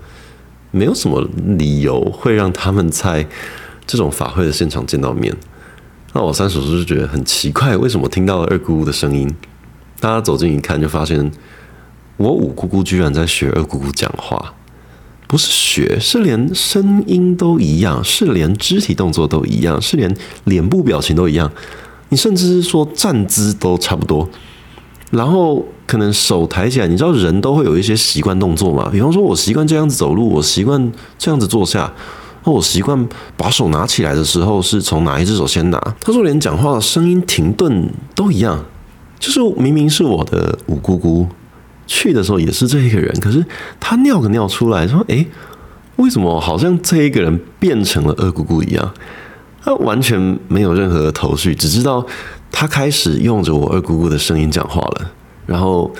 [0.70, 3.28] 没有什么理由会让他们在
[3.86, 5.36] 这种法会的现场见到面。
[6.14, 9.30] 那我三叔叔就觉得很奇怪，为什么听到了二姑姑的声音？
[10.00, 11.30] 大家走近一看，就发现
[12.16, 14.54] 我五姑姑居然在学二姑姑讲话，
[15.26, 21.52] 不是学，是连声音都一样，是连肢体动作都一样，是连脸部表情都一样。
[22.08, 24.28] 你甚至是说站姿都差不多，
[25.10, 28.88] 然后可能手抬起来，你知道人都会有一些习惯动作嘛？
[28.90, 31.92] 比方说我习惯这样子走路，我习惯这样子坐下。
[32.46, 35.78] 那我习惯把手拿起来的时候是从哪一只手先拿？
[36.00, 38.62] 他说连讲话的声音停顿都一样，
[39.18, 41.26] 就是明明是我的五姑姑
[41.86, 43.42] 去的时候也是这一个人，可是
[43.80, 45.26] 他尿个尿出来说：“诶，
[45.96, 48.92] 为什么好像这一个人变成了二姑姑一样？”
[49.64, 52.06] 他完全没有任何头绪，只知道
[52.52, 55.10] 他开始用着我二姑姑的声音讲话了，
[55.46, 55.90] 然后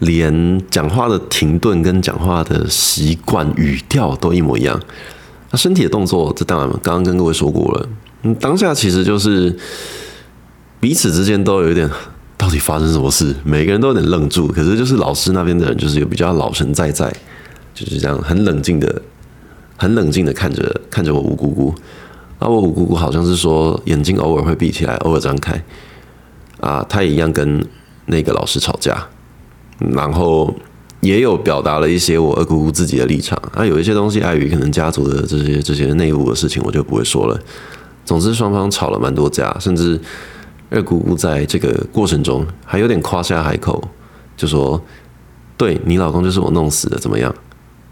[0.00, 4.78] 连讲话的停顿跟讲话的习惯语调都一模一样。
[5.48, 7.88] 他身体的动作，这当然刚刚跟各位说过了。
[8.22, 9.56] 嗯，当下其实就是
[10.80, 11.88] 彼此之间都有一点，
[12.36, 13.32] 到底发生什么事？
[13.44, 14.48] 每个人都有点愣住。
[14.48, 17.14] 可是就是老师那边的人，就是有比较老神在在，
[17.72, 19.00] 就是这样很冷静的、
[19.76, 21.72] 很冷静的看着看着我五姑姑。
[22.38, 25.62] 啊，我五姑姑好像是说眼睛偶尔会闭起来，偶尔张开。
[26.60, 27.64] 啊，她也一样跟
[28.06, 29.06] 那个老师吵架，
[29.78, 30.54] 然后。
[31.00, 37.38] 也有表达了一些我二姑姑自己的立场啊，有一些东西碍于可能家族的这些这些内部的事情，我就不会说了。
[38.06, 40.00] 总之双方吵了蛮多架，甚至
[40.70, 43.86] 二姑姑在这个过程中还有点夸下海口，
[44.34, 44.82] 就说
[45.58, 47.34] ：“对你老公就是我弄死的，怎么样？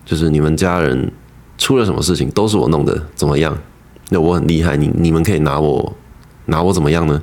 [0.06, 1.12] 就是你们家人
[1.58, 3.54] 出了什么事情都是我弄的，怎么样？
[4.12, 5.92] 那我很厉害，你你们可以拿我
[6.46, 7.20] 拿我怎么样呢？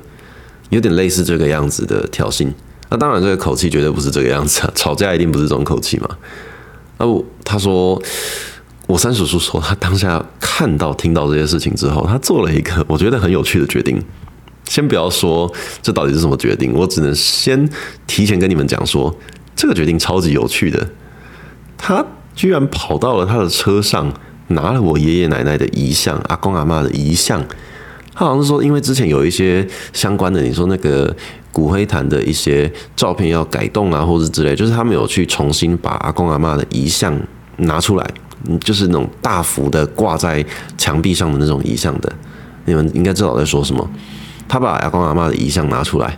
[0.68, 2.48] 有点类似这个样子的挑衅。”
[2.90, 4.70] 那当然，这个口气绝对不是这个样子啊！
[4.74, 6.08] 吵架一定不是这种口气嘛。
[6.98, 8.02] 那我他说，
[8.88, 14.02] 我三叔叔说，他当下看到、听到这些事情之后，他做了一个我觉得很有趣的决定。
[14.66, 17.68] 先不要说这到底是什么决定，我只能先
[18.08, 19.16] 提前跟你们讲说，
[19.54, 20.88] 这个决定超级有趣的。
[21.78, 24.12] 他居然跑到了他的车上，
[24.50, 27.42] 拿了我爷爷奶奶的遗像、阿公阿嬷的遗像。
[28.14, 31.14] 他好像是说，因为之前有一些相关的，你说那个。
[31.52, 37.12] 骨灰坛的一些照片要改动啊，或者之类，就是他们有去重新把阿公阿嬷的遗像
[37.56, 38.08] 拿出来，
[38.60, 40.46] 就是那种大幅的挂在
[40.78, 42.12] 墙壁上的那种遗像的，
[42.66, 43.90] 你们应该知道我在说什么。
[44.46, 46.16] 他把阿公阿嬷的遗像拿出来，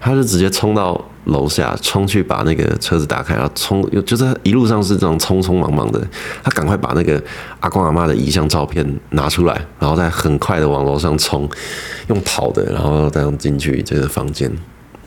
[0.00, 6.00] 他就直接冲到楼下，冲去把那个车子打开，然后冲，就是一路上是这种匆匆忙忙的，
[6.42, 7.22] 他赶快把那个
[7.60, 11.48] 阿公阿妈的遗像照片拿出来，然后再很快的往楼上冲。
[12.08, 14.50] 用跑的，然后这样进去这个房间。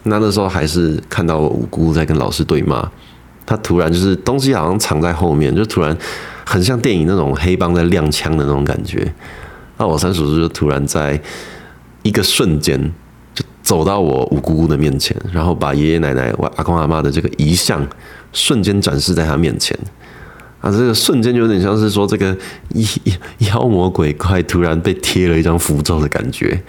[0.04, 2.88] 那那时候还是看到我五姑在跟老师对骂，
[3.44, 5.98] 他突然就是东西好像藏在后面，就突然
[6.46, 9.12] 很像电影那种黑帮在亮枪的那种感觉。
[9.78, 11.20] 那我三叔叔就突然在
[12.04, 12.92] 一个瞬间
[13.72, 17.82] 走到我五姑姑的面前，然后把爷爷奶奶、我阿公阿妈的这个遗像
[18.34, 19.74] 瞬间展示在他面前。
[20.60, 22.36] 啊，这个瞬间就有点像是说，这个
[23.38, 26.62] 妖魔鬼怪突然被贴了一张符咒的感觉。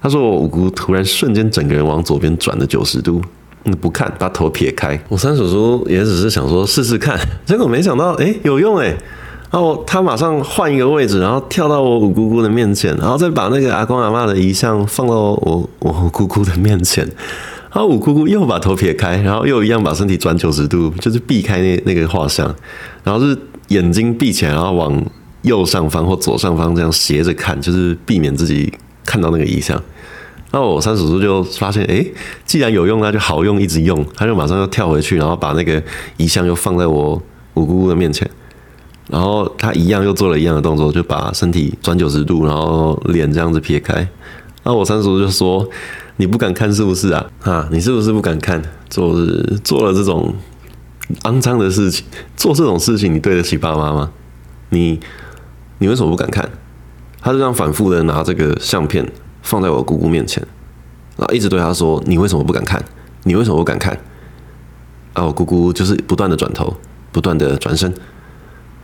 [0.00, 3.20] 他说：“我五姑突然瞬间整个人往左边转了九十度，
[3.64, 4.96] 嗯，不看，把头撇开。
[5.08, 8.94] 我三叔叔也只是想说试试看， 结果没想到，哎，有用哎。
[9.56, 17.02] 然后他马上换一个位置，然后跳到我五姑姑的面前，然后再把那个阿公阿嬷的遗像放到我我五姑姑的面前。”
[17.72, 22.54] 然后五姑姑又把头撇开，然后又一样把身体转九十度，就是避开那那个画像，
[23.02, 23.34] 然后是
[23.68, 25.02] 眼睛闭起来，然后往
[25.40, 28.70] 右上方或左上方这样斜着看，就是避免自己
[29.06, 29.74] 看到那个遗像。
[30.50, 32.04] 然后我三叔叔就发现，哎，
[32.44, 34.04] 既然有用，那就好用，一直用。
[34.14, 35.82] 他就马上又跳回去，然后把那个
[36.18, 37.14] 遗像又放在我
[37.54, 38.30] 五姑姑的面前，
[39.08, 43.94] 然后他一样又做了一样的动作，就把身体转九十度，然后脸这样子撇开。
[44.62, 45.68] 然后我三叔就说。
[46.18, 47.26] 你不敢看是不是啊？
[47.42, 48.62] 啊，你是不是不敢看？
[48.88, 49.14] 做
[49.62, 50.34] 做了这种
[51.24, 54.10] 肮脏的事情，做这种事情，你对得起爸妈吗？
[54.70, 54.98] 你
[55.76, 56.48] 你为什么不敢看？
[57.20, 59.06] 他就这样反复的拿这个相片
[59.42, 60.42] 放在我姑姑面前，
[61.18, 62.82] 然后一直对他说：“你为什么不敢看？
[63.24, 63.92] 你为什么不敢看？”
[65.12, 66.74] 然后我姑姑就是不断的转头，
[67.12, 67.92] 不断的转身，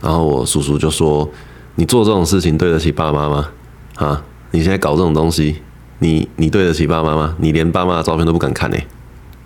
[0.03, 1.27] 然后我叔叔就说
[1.75, 3.49] ：“你做这种事情对得起爸妈吗？
[3.95, 5.61] 啊，你现在搞这种东西。”
[5.99, 7.33] 你你对得起爸妈吗？
[7.39, 8.77] 你连爸妈的照片都不敢看呢？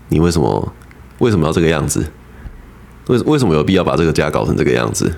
[0.09, 0.73] 你为什么
[1.19, 2.03] 为什么要这个样子？
[3.09, 5.13] 为为什么有必要把这个家搞成这个样子？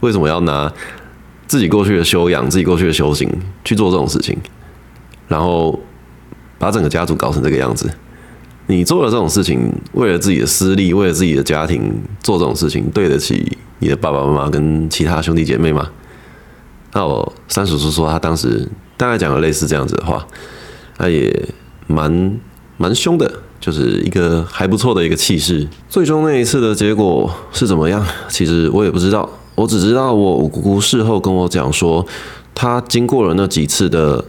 [0.00, 0.70] 为什么要拿
[1.46, 3.26] 自己过去的修养、自己过去的修行
[3.64, 4.36] 去做这种事情？
[5.28, 5.80] 然后
[6.58, 7.90] 把整个家族搞成这个样子？
[8.66, 15.88] 你做了这种事情，为了自己的私利，为了自己的家庭做这种事情，对得起你的爸爸妈妈跟其他兄弟姐妹吗？
[16.92, 20.26] 那我三叔叔说，他当时大概讲了类似这样子的话。
[20.94, 21.48] 他也
[21.88, 22.38] 蛮
[22.76, 25.66] 蛮凶的，就是一个还不错的一个气势。
[25.88, 28.06] 最终那一次的结果是怎么样？
[28.28, 32.06] 其实我也不知道，我只知道我姑姑事后跟我讲说，
[32.54, 34.24] 她经过了那几次的，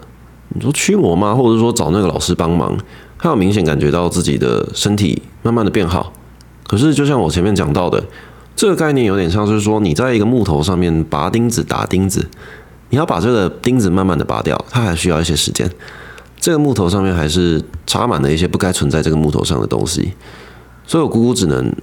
[0.49, 1.35] 你说驱魔吗？
[1.35, 2.75] 或者说找那个老师帮忙，
[3.23, 6.11] 他有明显感觉到自己的身体慢慢的变好。
[6.67, 8.03] 可是就像我前面讲到的，
[8.53, 12.29] 这个概念有点像是说，你在一个木头上面拔钉子打钉子，
[12.89, 15.71] 你要把这个钉子慢慢的拔掉，它还需要一些时间。
[16.37, 20.11] 这个木头上面还是插满了一些不该存在这个木头上的东西，
[20.85, 21.73] 所以我姑姑只能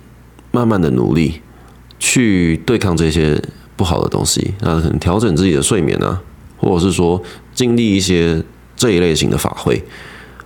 [0.50, 1.40] 慢慢的努力
[1.98, 3.42] 去对抗这些
[3.76, 6.20] 不好的东西，那可能调整自己的睡眠啊，
[6.58, 7.22] 或者是说
[7.54, 8.44] 经历一些
[8.76, 9.82] 这一类型的法会，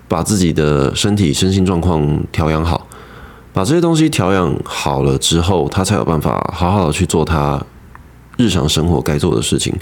[0.08, 2.86] 把自己的身体身心状况调养好，
[3.52, 7.64] 把这些东西调养好了之后，他才有办法好好的去做他
[8.36, 9.74] 日常生活该做的事情。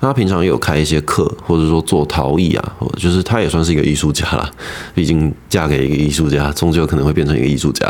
[0.00, 4.50] 他平常也有开一些课，或者说做陶艺啊，或者就是他也算是一个艺术家啦。
[4.94, 7.86] 毕竟嫁给一个艺术家，终究可能会变成一个艺术家，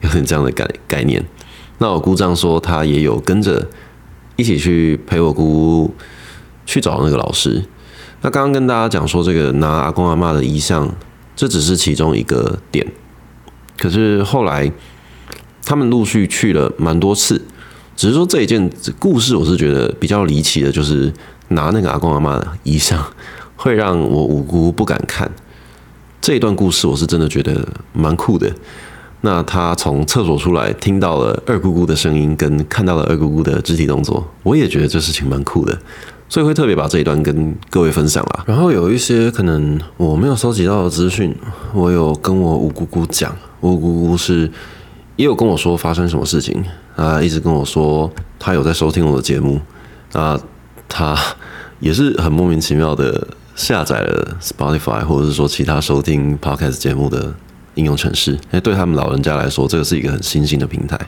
[0.00, 1.22] 有点这样的概概念。
[1.76, 3.66] 那我姑丈说，他也有跟着
[4.36, 5.92] 一起去陪我姑
[6.64, 7.62] 去找那个老师。
[8.22, 10.88] 那刚刚跟大家讲说，这个拿阿公阿嬷的遗像，
[11.34, 12.86] 这只是其中一个点。
[13.78, 14.70] 可是后来
[15.64, 17.40] 他们陆续去了蛮多次，
[17.96, 21.12] 只是说这一件故事，我是觉得比较离奇的，就是。
[21.52, 23.04] 拿那个阿公阿妈的遗像，
[23.56, 25.28] 会让我五姑不敢看
[26.20, 28.48] 这一段故事，我是真的觉得蛮酷的。
[29.22, 35.76] 那他从厕所出来，听到了二姑姑的声音，跟看到了二姑姑的肢体动作，我也觉得这事情蛮酷的，
[36.30, 38.44] 所以会特别把这一段跟各位分享啦。
[38.46, 41.36] 然后有一些可能我没有收集到的资讯，
[41.74, 44.50] 我有跟我五姑姑讲，我五姑姑是
[45.16, 46.64] 也有跟我说发生什么事情
[46.96, 49.60] 啊，一直跟我说他有在收听我的节目
[50.14, 50.40] 啊。
[50.92, 51.16] 他
[51.78, 57.32] 也是很莫名其妙的下载了 Spotify 或者是说其他收听 Podcast 节目的
[57.76, 60.98] 应用程式，因为对他们老人家来说，这个是一个很新兴的平台。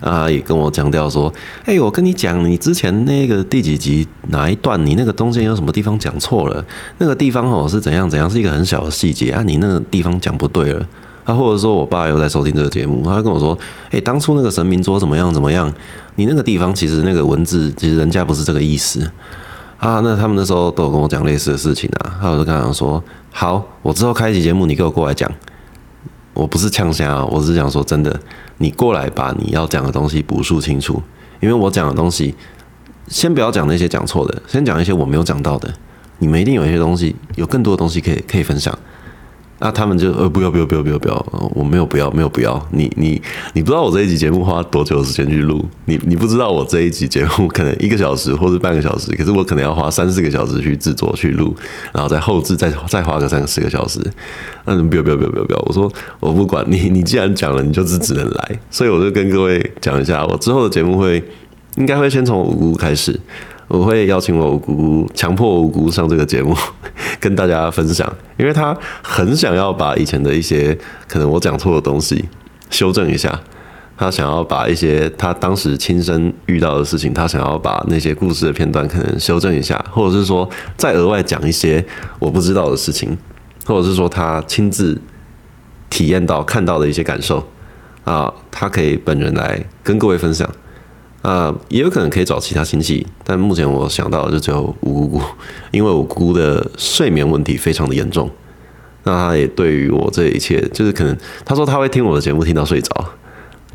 [0.00, 1.32] 啊，也跟我强调说
[1.66, 6.64] ：“哎，我跟你讲，你之前那个第几集哪一段，你那个中间有什么地方讲错了？
[6.98, 10.86] 那个地方哦是怎样怎样，是一个很小的细节啊，你那个地方讲不对了。”
[11.24, 13.56] 啊，或者说我爸又在收听这个节目，他跟我说
[13.92, 15.70] ：“哎，当初那个神明桌怎么样怎么样？
[16.16, 19.02] 你那个地方其实那个文字其实人家不是这个意思
[19.76, 22.18] 啊。”那他们那时候都有跟我讲类似的事情啊。
[22.22, 25.30] 那我就跟他说：“好，我之后开一集节目，你给我过来讲。
[26.40, 28.18] 我不是呛声啊，我是想说真的，
[28.56, 31.02] 你过来把你要讲的东西补述清楚。
[31.38, 32.34] 因为我讲的东西，
[33.08, 35.70] 先不要讲那些讲错的，先讲一些我没有讲到的。
[36.18, 38.76] 你们一定有一些东西，有更多的东西可以可以分享。”
[39.60, 43.20] 那、他们就呃不要不要不要不要不要，我没有不要没有不要，你你
[43.52, 51.54] 你不知道我这一集节目花多久时间去录，你你不知道我这一集节目可能一个小时或者半个小时，可是我可能要花三四个小时去制作去录，
[51.92, 54.00] 然后再后置再再花个三四个小时。
[54.64, 61.22] 那，不要不要不要不要不要，我说我不管 你，你既然讲了，你就是只能来，所以我就跟各位讲一下，我之后的节目会
[61.76, 63.20] 应该会先从五姑开始。
[63.70, 66.56] 我会邀请我姑姑，强迫我姑姑上这个节目，
[67.20, 72.28] 跟大家分享，因为他很想要把以前的一些可能我讲错的东西
[72.68, 73.40] 修正一下，
[73.96, 81.84] 他想要把一些他当时亲身遇到的事情，他想要把那些故事的片段可能修正一下，或者是说再额外讲一些
[82.18, 83.16] 我不知道的事情，
[83.64, 85.00] 或者是说他亲自
[85.88, 87.46] 体验到看到的一些感受。
[88.02, 90.50] 啊，他可以本人来跟各位分享。
[91.22, 95.20] 啊，也有可能可以找其他亲戚，但目前我想到的就只有我姑姑，
[95.70, 98.30] 因为我姑姑的睡眠问题非常的严重，
[99.04, 103.04] 那他也对于我这一切，就是可能他说他会听我的节目听到睡着，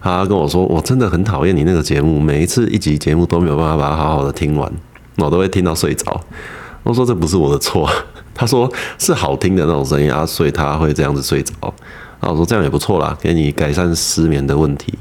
[0.01, 4.71] 他跟我说我真的很讨厌你那个节目，每一次一集节目都没有办法把它好好的听完，
[5.17, 6.21] 我都会听到睡着。
[6.81, 7.89] 我说这不是我的错，
[8.33, 11.53] 他说是好听的那种声音啊，所以他会这样子睡着。
[12.19, 14.93] 然后我说这样也不错啦，给你改善失眠的问题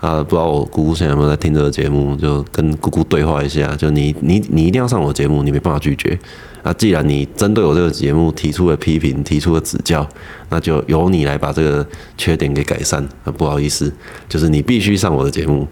[0.00, 0.22] 啊。
[0.22, 3.74] 不知道我姑姑现在有没有在听这个节目，就跟姑姑对话一下。
[3.76, 6.18] 就你你你一定要上我节目，你没办法拒绝
[6.62, 6.72] 啊。
[6.72, 10.08] 既然你针对我这个节目提出了批评，提出了指教，
[10.48, 11.86] 那就由你来把这个
[12.16, 13.02] 缺点给改善。
[13.24, 13.92] 啊，不好意思，
[14.28, 15.66] 就是你必须上我的节目，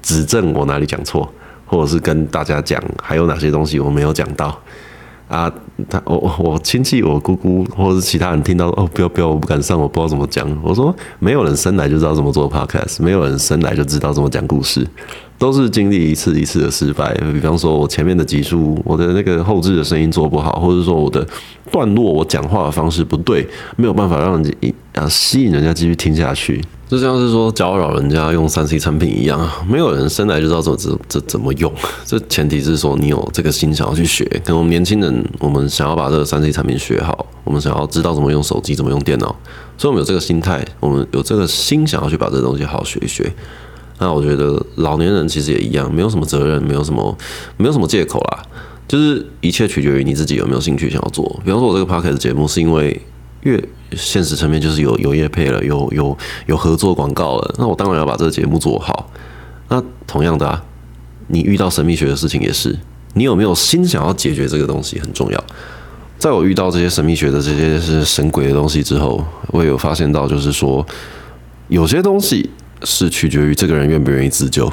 [0.00, 1.32] 指正我哪里讲错。
[1.64, 4.60] 或者是跟大家讲还有哪些东西我没有讲到
[5.32, 5.52] 啊？
[5.88, 10.46] 他我我亲戚我姑姑或者是其他人听到哦，不要不要，我不敢上，我不知道怎么讲。
[10.62, 14.86] 我说没有人生来就知道怎么做 podcast，没有人生来就知道怎么讲故事，
[15.38, 17.12] 都是经历一次一次的失败。
[17.32, 21.26] 比方说我前面的集数，我的那个后置的声音做不好，或者说我的
[21.72, 23.44] 段落我讲话的方式不对，
[23.76, 24.54] 没有办法让人
[24.94, 26.62] 啊吸引人家继续听下去。
[26.92, 31.72] 就像是说教扰人家用三 C 产品一样，没有人生来就知道怎么怎这怎么用。
[32.04, 34.26] 这前提是说你有这个心想要去学。
[34.44, 39.34] 跟我们年轻人，我们想要把这个三 C 产品学好，我们想要知道怎么用手机，怎么用电脑，
[39.78, 43.32] 所以我们有这个心态，我们有这个心想要去把这个东西好好学一学。
[43.98, 47.16] 那我觉得老年人其实也一样，没有什么责任，没有什么
[47.56, 48.42] 没有什么借口啦，
[48.86, 51.24] 就是一切取决于你自己有没有兴趣想要做。
[51.42, 53.00] 比方说，我这个 Podcast 节目是因为。
[53.42, 53.62] 越
[53.92, 56.16] 现实层面就是有有业配了，有有
[56.46, 59.10] 有合作广告了，那我当然要把这个节目做好。
[59.68, 60.62] 那同样的啊，
[61.28, 62.78] 你遇到神秘学的事情也是，
[63.14, 65.44] 你有没有心想要解决这个东西很重要。
[66.18, 70.86] 在我遇到这些神秘学的这些是神鬼的东西之后，我也有发现到，就是说
[71.68, 72.48] 有些东西
[72.84, 74.72] 是取决于这个人愿不愿意自救。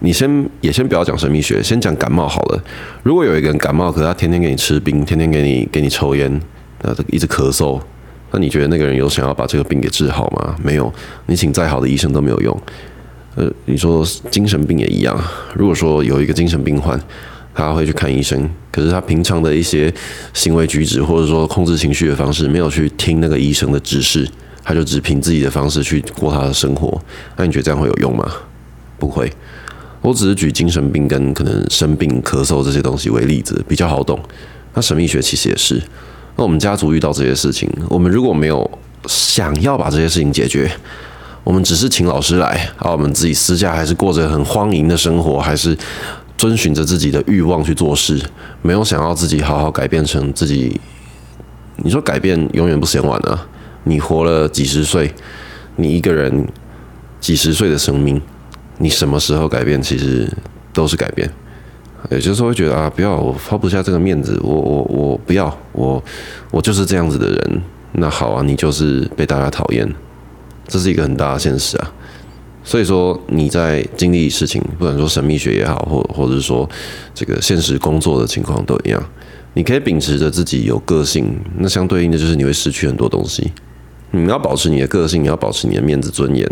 [0.00, 2.64] 你先也先不要讲神秘学，先讲感冒好了。
[3.02, 6.40] 如果有一个人感冒，可是他天天给你吃冰，天天给你给你抽烟，
[6.82, 7.80] 呃，一直咳嗽。
[8.30, 10.56] 那你觉得那个人有想要把这个病给治好吗？
[10.62, 10.92] 没有，
[11.26, 12.62] 你请再好的医生都没有用。
[13.36, 15.18] 呃，你说精神病也一样。
[15.54, 17.00] 如果说有一个精神病患，
[17.54, 19.92] 他会去看医生，可是他平常的一些
[20.34, 24.28] 行为举止或者说控制情绪的方式，没有去听那个医生的指示，
[24.62, 27.00] 他就只凭自己的方式去过他的生活。
[27.36, 28.30] 那你觉得这样会有用吗？
[28.98, 29.32] 不会。
[30.00, 34.18] 我只是举精神病跟可能生病、咳嗽这些东西为例子，比较好懂。
[34.74, 35.82] 那神秘学其实也是。
[36.38, 38.70] 那我们家族遇到这些事情，我们如果没有
[39.06, 40.70] 想要把这些事情解决，
[41.42, 45.76] 我们只是请老师来，而我们自己私下还是过着很荒淫的生活，还是
[46.36, 48.22] 遵循着自己的欲望去做事，
[48.62, 50.80] 没有想要自己好好改变成自己。
[51.78, 53.44] 你说改变永远不嫌晚啊！
[53.82, 55.12] 你活了几十岁，
[55.74, 56.46] 你一个人
[57.18, 58.20] 几十岁的生命，
[58.78, 60.32] 你什么时候改变，其实
[60.72, 61.28] 都是改变。
[62.10, 66.02] 也就是说会觉得啊，不要，我抛不下这个面子，我我我不要，我
[66.50, 67.62] 我就是这样子的人。
[67.92, 69.86] 那好啊，你就是被大家讨厌，
[70.66, 71.92] 这是一个很大的现实啊。
[72.62, 76.68] 所以说你在经历事情，不管说神秘学也好，或或者是说
[77.14, 79.02] 这个现实工作的情况都一样，
[79.54, 83.50] 你可以秉持着自己有个性，那相对应的就是你会失去很多东西。
[84.10, 86.50] 你要保持你的个性，你要保持你的面子尊严，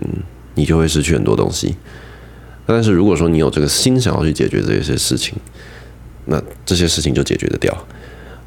[0.55, 1.77] 你就会失去很多东西。
[2.67, 5.35] 但是如果说你有这个心想要去解决这些事情，
[6.25, 7.87] 那这些事情就解决得掉。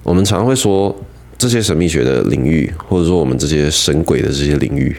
[0.04, 0.96] 我们常会说，
[1.38, 4.96] 这些神秘学的领域，或者说我们这些神鬼的这些领域，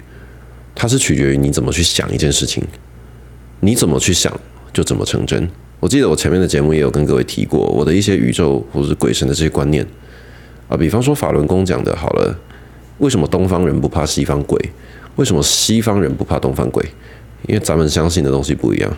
[0.75, 2.65] 它是取决于你怎么去想一件事情，
[3.61, 4.33] 你怎么去想
[4.73, 5.49] 就怎么成真。
[5.81, 9.87] 我记得我前面的节目也有跟各位提过我的一些宇宙或者是鬼神的这些观念
[10.69, 12.39] 啊，比方说法轮功讲的好了，
[12.99, 14.59] 为什么东方人不怕西方鬼？
[15.17, 16.83] 为什么西方人不怕东方鬼？
[17.47, 18.97] 因为咱们相信的东西不一样。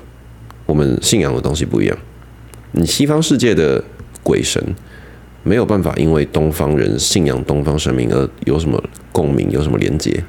[0.72, 1.94] 我们信仰的东西不一样，
[2.70, 3.84] 你西方世界的
[4.22, 4.58] 鬼神
[5.42, 10.24] 没有办法因为东方人信仰东方神明而有什么共鸣，有什么连接，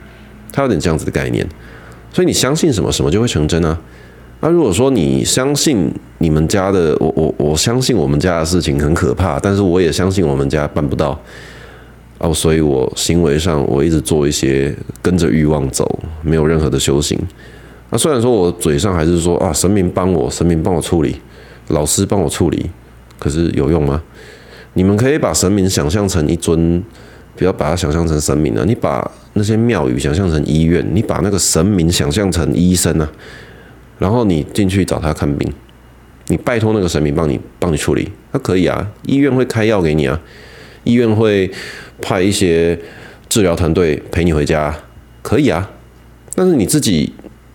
[0.51, 1.47] 它有点这样子的概念。
[2.11, 3.79] 所以你相信什么，什么就会成真啊。
[4.41, 11.17] 那如果说你相信你们家的，我我我相信我们家的事情很可怕，但是我也相信我们家办不到
[12.17, 15.87] 哦，所以我行为上我一直做一些跟着欲望走，
[16.21, 17.17] 没有任何的修行。
[17.93, 21.15] 那虽然说我嘴上还是说啊，神明帮我，神明帮我处理，
[21.67, 22.67] 老师帮我处理，
[23.19, 24.01] 可是有用吗？
[24.73, 26.83] 你们可以把神明想象成一尊，
[27.35, 33.07] 不要把它想象成神明啊，你把那些庙宇想象成医院，你把那个神明想象成医生啊，
[33.99, 35.53] 然后你进去找他看病，
[36.29, 40.19] 你拜托那个神明帮你帮你处理，那可以啊，医院会开药给你啊，
[40.83, 41.51] 医院会
[42.01, 42.75] 派一些
[43.29, 44.75] 治疗团队陪你回家，
[45.21, 45.69] 可以啊，
[46.33, 47.13] 但是你自己。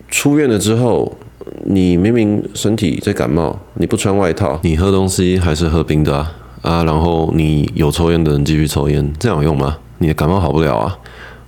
[0.08, 1.16] 出院了之后，
[1.64, 9.78] 你明明身体在感冒，你不穿外套，你喝东西还是喝冰的啊，啊，然后你有抽烟的人继续抽烟，这样有用吗？
[9.98, 10.98] 你的感冒好不了啊。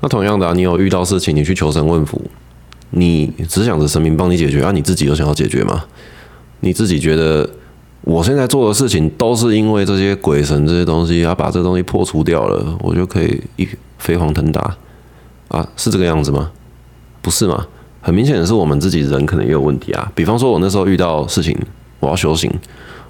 [0.03, 2.21] 那同样的啊，你有遇到事情，你去求神问佛，
[2.91, 5.85] 你只想着神明帮你解决啊，你自己有想要解决吗？
[6.61, 7.49] 你自己觉得
[8.03, 14.77] 我现在做的事情都是因为这些鬼神这些东西，要把这东西破除掉了，我就可以一飞黄腾达
[15.49, 15.67] 啊？
[15.77, 16.51] 是这个样子吗？
[17.23, 17.67] 不是吗？
[18.01, 20.11] 很明显的是我们自己人可能也有问题啊。
[20.15, 21.57] 比方说，我那时候遇到事情，
[22.01, 22.51] 我要修行，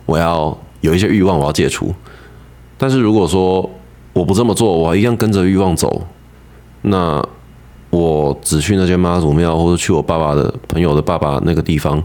[0.06, 1.94] 我要有一些欲望，我要戒除。
[2.76, 3.68] 但是如果说
[4.12, 6.06] 我不这么做，我一样跟着欲望走，
[6.82, 7.24] 那
[7.90, 12.02] 我只去那间妈祖庙，或者去我爸爸的朋友的爸爸那个地方。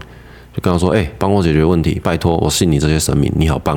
[0.54, 3.76] 就跟他说：“哎、帮我解决问题，拜托，我信你这些神明，你好帮，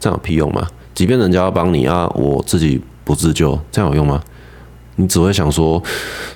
[0.00, 0.66] 这样有屁用吗？
[0.94, 4.22] 即便人家要帮你啊，我自己不自救，这样有用吗？
[4.96, 5.82] 你只会想说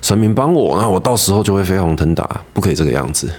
[0.02, 3.30] 神明帮我，那我到时候就会飞黄腾达，不可以这个样子。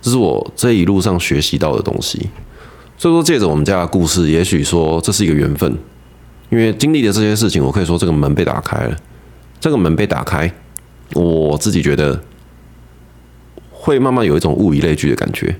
[0.00, 2.30] 这是我这一路上学习到的东西。
[2.98, 5.76] 所以说，借着我们家的故事，也许说这是一个缘分，
[6.50, 8.96] 因为经历了这些事情，我可以说这个门被打开了。
[9.60, 10.50] 这个门被打开，
[11.12, 12.20] 我自己觉得
[13.70, 15.54] 会慢慢有一种物以类聚的感觉。”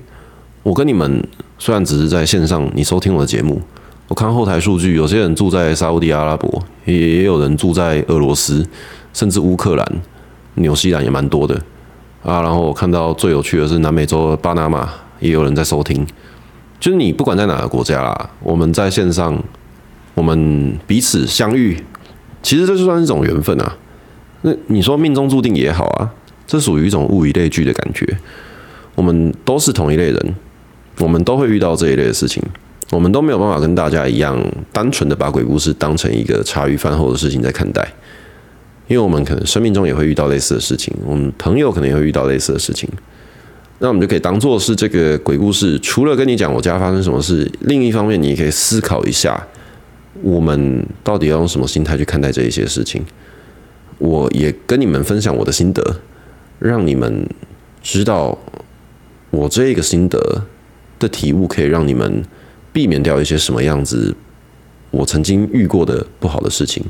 [0.63, 1.25] 我跟你们
[1.57, 3.61] 虽然只是在线上，你收听我的节目，
[4.07, 8.65] 我看后台数据，有些人住在沙乌地阿拉伯，也有人住在俄罗斯，
[9.13, 9.85] 甚至乌克兰、
[10.55, 11.55] 纽西兰也蛮多的
[12.23, 12.41] 啊。
[12.41, 14.89] 然后我看到最有趣的是南美洲的巴拿马
[15.19, 16.07] 也有人在收听，
[16.79, 19.37] 就是你不管在哪个国家啦，我们在线上，
[20.13, 21.77] 我们彼此相遇，
[22.41, 23.75] 其实这就算是一种缘分啊。
[24.43, 26.09] 那你说命中注定也好啊，
[26.45, 28.17] 这属于一种物以类聚的感觉，
[28.95, 30.35] 我们都是同一类人。
[30.99, 32.41] 我们都会遇到这一类的事情，
[32.91, 37.85] 我们都没有办法跟大家一样单纯的把鬼故事当成一个茶余饭后的事情在看待，
[38.87, 42.89] 因为我们可能生命中也会遇到类似的事情，我们朋友可能也会遇到类似的事情，
[43.79, 49.45] 那我们就可以当做是这个鬼故事，除了跟你讲我家发生什么事，另一方面你也可以思考一下，
[50.21, 53.05] 我们到底要用什么心态去看待这一些事情。
[53.99, 55.83] 我也跟你们分享我的心得，
[56.59, 57.27] 让你们
[57.81, 58.37] 知道
[59.31, 60.43] 我这个心得
[60.99, 62.23] 的体悟可以让你们
[62.77, 64.15] 避免掉一些什么样子
[64.91, 66.85] 我曾经遇过的不好的事情，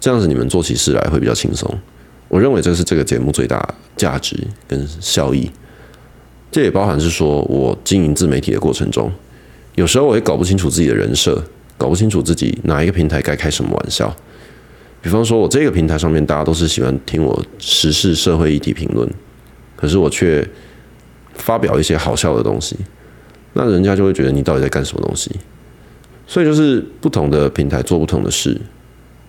[0.00, 1.72] 这样子你们做起事来会比较轻松。
[2.26, 4.36] 我认为这是这个节目最大价值
[4.66, 5.48] 跟效益。
[6.50, 9.08] 这也包含是说我经营自媒体的过程中，
[9.76, 11.40] 有时候我也搞不清楚自己的人设，
[11.78, 14.12] 搞不清楚自己哪一个平台该开什么玩笑。
[15.00, 19.08] 比方说，我这个平台上面大家都是喜欢听我时事社会议题评论，
[19.76, 20.44] 可是我却
[21.34, 22.76] 发表一些好笑的东西。
[23.52, 25.30] 那人家就会觉得你到底在干什么东西，
[26.26, 28.60] 所以就是不同的平台做不同的事，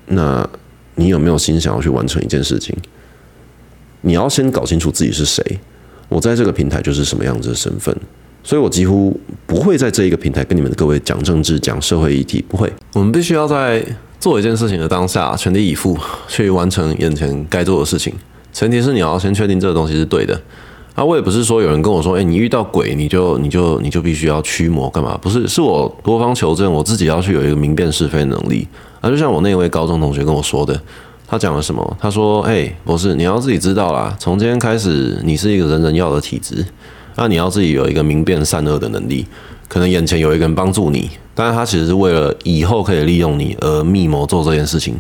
[0.08, 0.48] 那
[0.96, 2.76] 你有没有心想要去完成一件事情？
[4.02, 5.44] 你要先搞清楚自己是谁，
[6.10, 7.96] 我在这个平台就是什么样子的身份，
[8.44, 12.72] 所以我几乎不会在这一个平台跟你们各位讲政治、讲社会议题，不会。
[12.94, 13.84] 我们必须要在
[14.20, 15.98] 做一件事情的当下全力以赴
[16.28, 18.14] 去完成眼前该做的事情，
[18.52, 20.40] 前提是你要先确定这个东西是对的。
[20.94, 25.18] 啊，我也不是说有人跟我说，哎，你遇到鬼你就你就你就必须要驱魔干嘛？
[25.22, 28.68] 不是，是我多方求证，我自己要去有一个明辨是非能力。
[29.00, 30.80] 啊，就像我那位高中同学跟我说的，
[31.26, 31.98] 他讲了什么？
[32.00, 36.66] 他说，哎，博士，你要自己知道啦，从今天开始，你是一个人人要的体质，
[37.16, 39.26] 那你要自己有一个明辨善恶的能力。
[39.70, 44.96] 可能眼前有一个人帮助你，但是他其实是为了以后可以利用你而密谋做这件事情，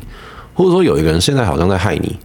[0.53, 2.15] 或者说有一个人现在好像在害你。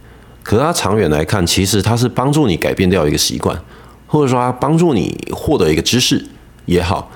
[0.47, 3.61] 可是它长远来看，其实它是帮助你改变掉一个习惯，
[4.07, 6.25] 或者说它帮助你获得一个知识
[6.65, 7.11] 也好。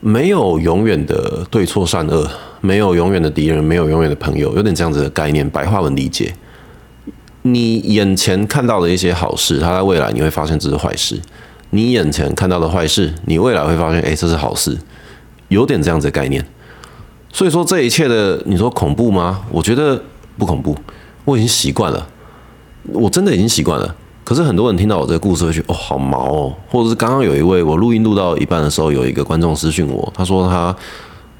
[0.00, 2.30] 没有永远的对错善恶，
[2.60, 5.48] 没有永远的敌人，没有永远的朋友，有点这样子的概念。
[5.48, 6.34] 白话文理解，
[7.40, 11.16] 你眼前看到的一些好事，它在未来你会发现这是坏事；
[11.70, 14.76] 你眼前看到的坏事，你未来会发现，哎，这是好事。
[15.48, 16.46] 有点这样子的概念。
[17.32, 19.46] 所以说这一切的，你说恐怖吗？
[19.50, 20.02] 我觉得
[20.36, 20.76] 不恐怖，
[21.24, 22.06] 我已经习惯了。
[22.92, 30.74] 我真的已经习惯了，可是很多人听到我这个故事会觉得哦，好毛哦，或者是刚刚有一位我录音录到一半的时候，有一个观众私讯我，他说他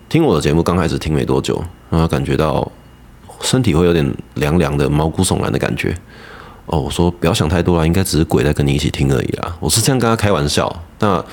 [0.09, 2.71] 听我的节目刚开始听没多久，然后感觉到
[3.41, 5.97] 身体会有点凉凉的、毛骨悚然的感觉。
[6.67, 9.57] 哦，我说不要想太多了，应该只是鬼在跟你一起听而已啦。
[9.59, 10.71] 我是这样跟他开玩笑，
[11.01, 11.25] 那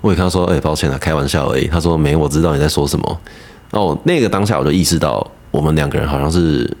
[0.00, 1.66] 我也跟他说，哎，抱歉啊，开玩笑而已。
[1.66, 3.20] 他说没，我知道你在说什么。
[3.72, 6.74] 哦，那个当下我就意识到，我们两个人好像是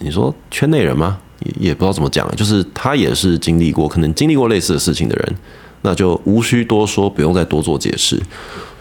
[0.00, 1.18] 你说圈内人吗？
[1.40, 5.34] 也也不知道怎么讲，就是他也是经历过，可能经历过类似的事情的人，
[5.82, 8.20] 那就无需多说，不用再多做解释。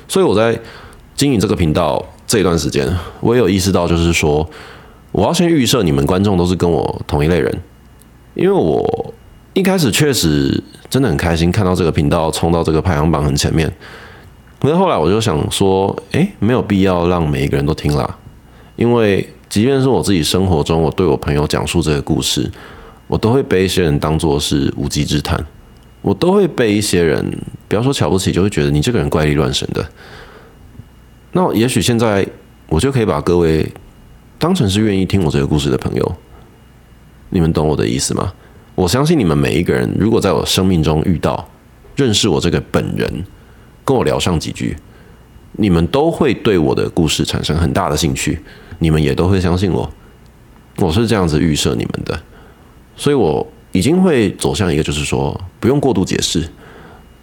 [0.08, 0.58] 所以我在
[1.16, 2.88] 经营这个频道这一段时间，
[3.20, 4.48] 我也有意识到，就是说
[5.12, 7.62] 我要先预设你们观众都是跟我同一类人，
[8.36, 9.14] 因为我
[9.54, 13.72] 一开始确实真的很开心看到这个频道冲到这个排行榜很前面，
[14.60, 18.18] 可是后来我就想说，诶，没有必要让每一个人都听啦，
[18.76, 19.28] 因为。
[19.54, 22.52] 即便是我自己生活中，我对我朋友讲述这个故事，
[23.06, 25.40] 我都会被一些人当作是无稽之谈，
[26.02, 27.24] 我都会被一些人，
[27.68, 29.88] 不要说瞧不起，就会觉得你这个人怪力乱神的。
[31.34, 32.28] 那也许现在
[32.68, 33.72] 我就可以把各位
[34.40, 36.16] 当成是愿意听我这个故事的朋友。
[37.30, 38.34] 你们懂我的意思吗？
[38.74, 41.48] 我相信你们每一个人，如果在我生命中遇到、
[41.96, 43.24] 认识我这个本人，
[43.86, 44.76] 跟我聊上几句，
[45.52, 48.40] 你们都会对我的故事产生很大的兴趣，
[48.80, 49.90] 你们也都会相信我。
[50.78, 52.20] 我是这样子预设你们的，
[52.96, 56.44] 所以我已经会走向一个，就是说不用过度解释。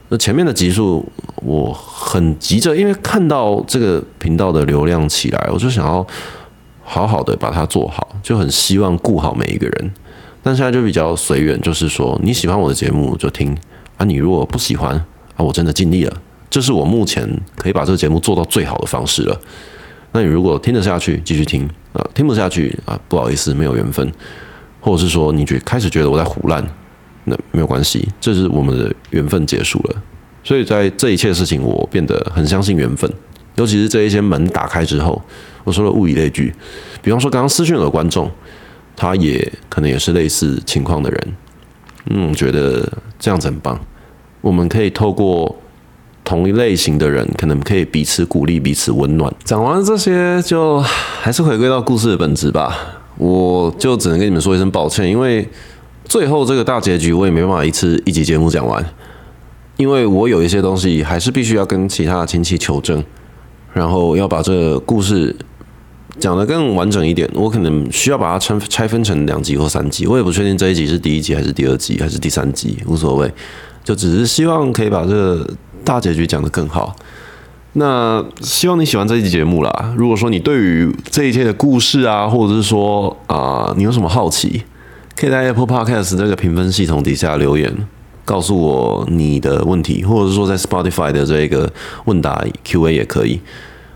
[0.08, 1.04] 那前面的集数，
[1.36, 6.06] 我很急着，因为看到这个频道的流量起来，我就想要
[6.82, 9.92] 好好的把它做好，就很希望顾好每一个人。
[10.42, 13.56] 但现在就比较随缘，就是说你喜欢我的节目就听
[13.96, 14.94] 啊，你如果不喜欢
[15.36, 16.16] 啊，我真的尽力了，
[16.48, 19.40] 这是我目前可以把这个节目做到最好的方式了。
[20.12, 24.12] 那你如果听得下去，继续听啊；听不下去啊，不好意思，没有缘分，
[24.80, 26.64] 或者是说你觉开始觉得我在胡乱。
[27.24, 30.02] 那没有关系，这是我们的缘分结束了。
[30.42, 33.12] 所以在这一切事情，我变得很相信缘分。
[33.56, 35.22] 尤其是这一些门打开之后，
[35.64, 36.52] 我说了物以类聚。
[37.02, 38.30] 比方说，刚刚私讯的观众，
[38.96, 41.32] 他也可能也是类似情况的人。
[42.06, 43.78] 嗯，觉得这样子很棒。
[44.40, 45.54] 我们可以透过
[46.30, 49.34] 同一类型的人，可能可以彼此鼓励、彼此温暖。
[49.44, 52.76] 讲完这些，就还是回归到故事的本质吧。
[53.18, 55.48] 我就只能跟你们说一声抱歉，因为。
[56.06, 58.84] 最后这个大结局我也没办法一次一集节目讲完，
[59.76, 63.04] 因为我有一些东西还是必须要跟其他的亲戚求证，
[63.72, 65.36] 然后要把这个故事
[66.18, 67.30] 讲得更完整一点。
[67.32, 73.32] 我可能需要把它拆拆分成两集或三集，我也不确定这一集是第一集还是第二集还是第三集，无所谓，
[73.84, 75.48] 就只是希望可以把这个
[75.90, 76.94] 大结局讲得更好。
[77.72, 79.92] 那希望你喜欢这一集节目啦。
[79.96, 84.62] 如果说你对于这一切的故事啊，或者是说啊、你有什么好奇？
[85.16, 87.74] 可以在 Apple Podcast 这个评分系统底下留言，
[88.24, 91.68] 告诉我你的问题，或者是说在 Spotify 的这个
[92.04, 93.40] 问答 Q&A 也可以。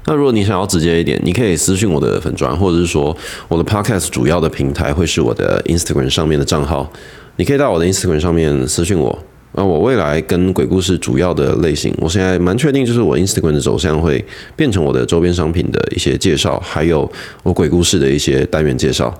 [0.06, 3.16] 那如果你想要直接一点，你可以私信我的粉砖，或者是说
[3.46, 6.90] 我的 Podcast 主要的平台会是我的 Instagram 上面的账号，
[7.36, 9.16] 你可以到我的 Instagram 上面私信我。
[9.56, 14.24] 那我未来跟鬼故事主要的类型，我现在蛮确定，就是我 Instagram 的走向会
[14.56, 17.10] 变成我的周边商品的一些介绍，还有
[17.42, 19.14] 我鬼故事的一些单元介绍。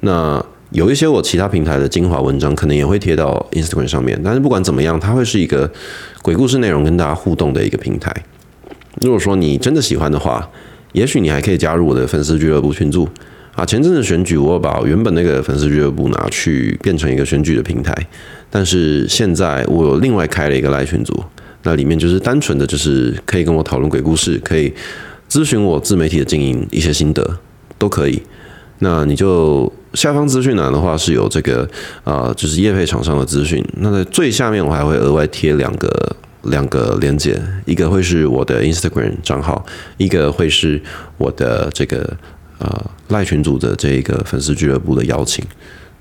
[0.00, 4.20] 那有一些我其他平台的精华文章，可能也会贴到 Instagram 上面。
[4.22, 5.70] 但是不管怎么样，它会是一个
[6.20, 8.12] 鬼故事内容跟大家互动的一个平台。
[9.00, 10.46] 如果说你真的喜欢的话，
[10.92, 13.08] 也许你还可以加入我的粉丝俱乐部群组
[13.54, 13.64] 啊。
[13.64, 17.94] 前阵子选举，我把原本那个粉丝俱乐部拿去变成一个选举的平台，
[18.50, 21.24] 但是现在我有另外开了一个赖群组，
[21.62, 24.72] 那里面就是单纯的就是可以跟我讨论鬼故事，可以
[25.28, 27.38] 咨询我自媒体的经营一些心得，
[27.78, 28.22] 都可以。
[28.78, 29.72] 那你就。
[29.94, 31.70] 下方资讯栏的话是有这个
[32.02, 33.64] 啊、就是业配厂商的资讯。
[33.74, 39.64] 那在最下面我还会额外贴两个两个链接，一个会是我的 Instagram 账号，
[39.96, 40.82] 一个会是
[41.16, 42.12] 我的这个
[42.58, 45.44] 呃赖群组的这个粉丝俱乐部的邀请。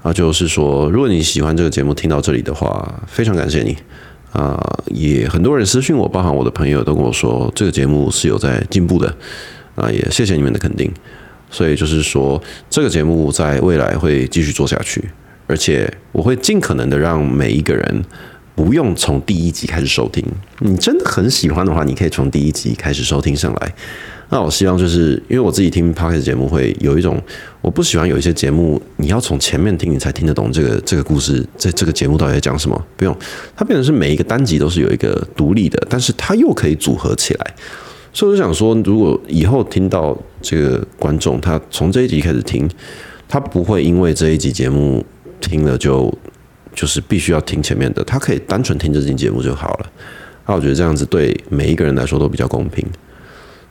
[0.02, 3.78] 啊，就是说，如果你喜欢这个节目听到这里的话，非常感谢你
[4.34, 9.16] 啊、也很多人私信我，包含我的朋友都跟我说这个节目是有在进步的
[9.76, 10.92] 啊，也谢谢你们的肯定。
[11.52, 15.08] 所以就是说，这个节目在未来会继续做下去，
[15.46, 18.04] 而且我会尽可能的让每一个人
[18.56, 20.26] 不用从第一集开始收听。
[20.60, 23.74] 你真的很喜欢的话，你可以从第一集开始收听上来。
[24.30, 27.22] 那我希望就是因为我自己听 Podcast 节目会有一种，
[27.62, 32.86] 我不喜欢有一些节目你要从前面听你才听得懂这个这个故事，这这个节目到底在讲什么？
[32.98, 33.16] 不用，
[33.56, 37.54] 它变成是每一个单集都是有一个独立的，但是它又可以组合起来。
[38.12, 42.70] 所以我就想说，如果以后听到这个观众，他从这一集开始听，
[43.28, 45.04] 他不会因为这一集节目
[45.42, 46.12] 听了就
[46.76, 49.92] 就是必须要听前面的，他可以单纯听这集节目就好了。
[50.46, 52.86] 那我觉得这样子对每一个人来说都比较公平。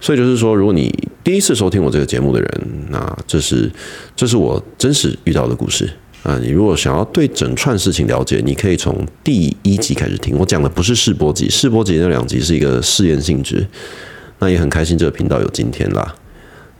[0.03, 0.93] 所以就是说，如果你
[1.23, 3.71] 第一次收听我这个节目的人，那这是
[4.17, 5.89] 这是我真实遇到的故事
[6.25, 6.37] 啊。
[6.43, 10.37] 你如果想要对整串事情了解，你可以从第一集开始听。
[10.37, 13.65] 我讲的不是试播集，试播集那两集是一个试验性质。
[14.41, 16.13] 那也很开心，这个频道有今天啦。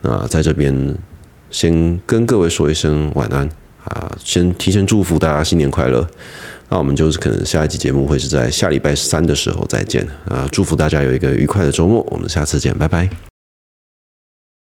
[0.01, 0.93] 那在这边
[1.49, 3.49] 先跟各位说一声晚安
[3.85, 6.05] 啊，先提前祝福大家新年快乐。
[6.73, 13.32] 那我们就是可能下一期节目会是在下礼拜三的时候再见啊，祝福大家有一个愉快的周末，我们下次见，拜拜。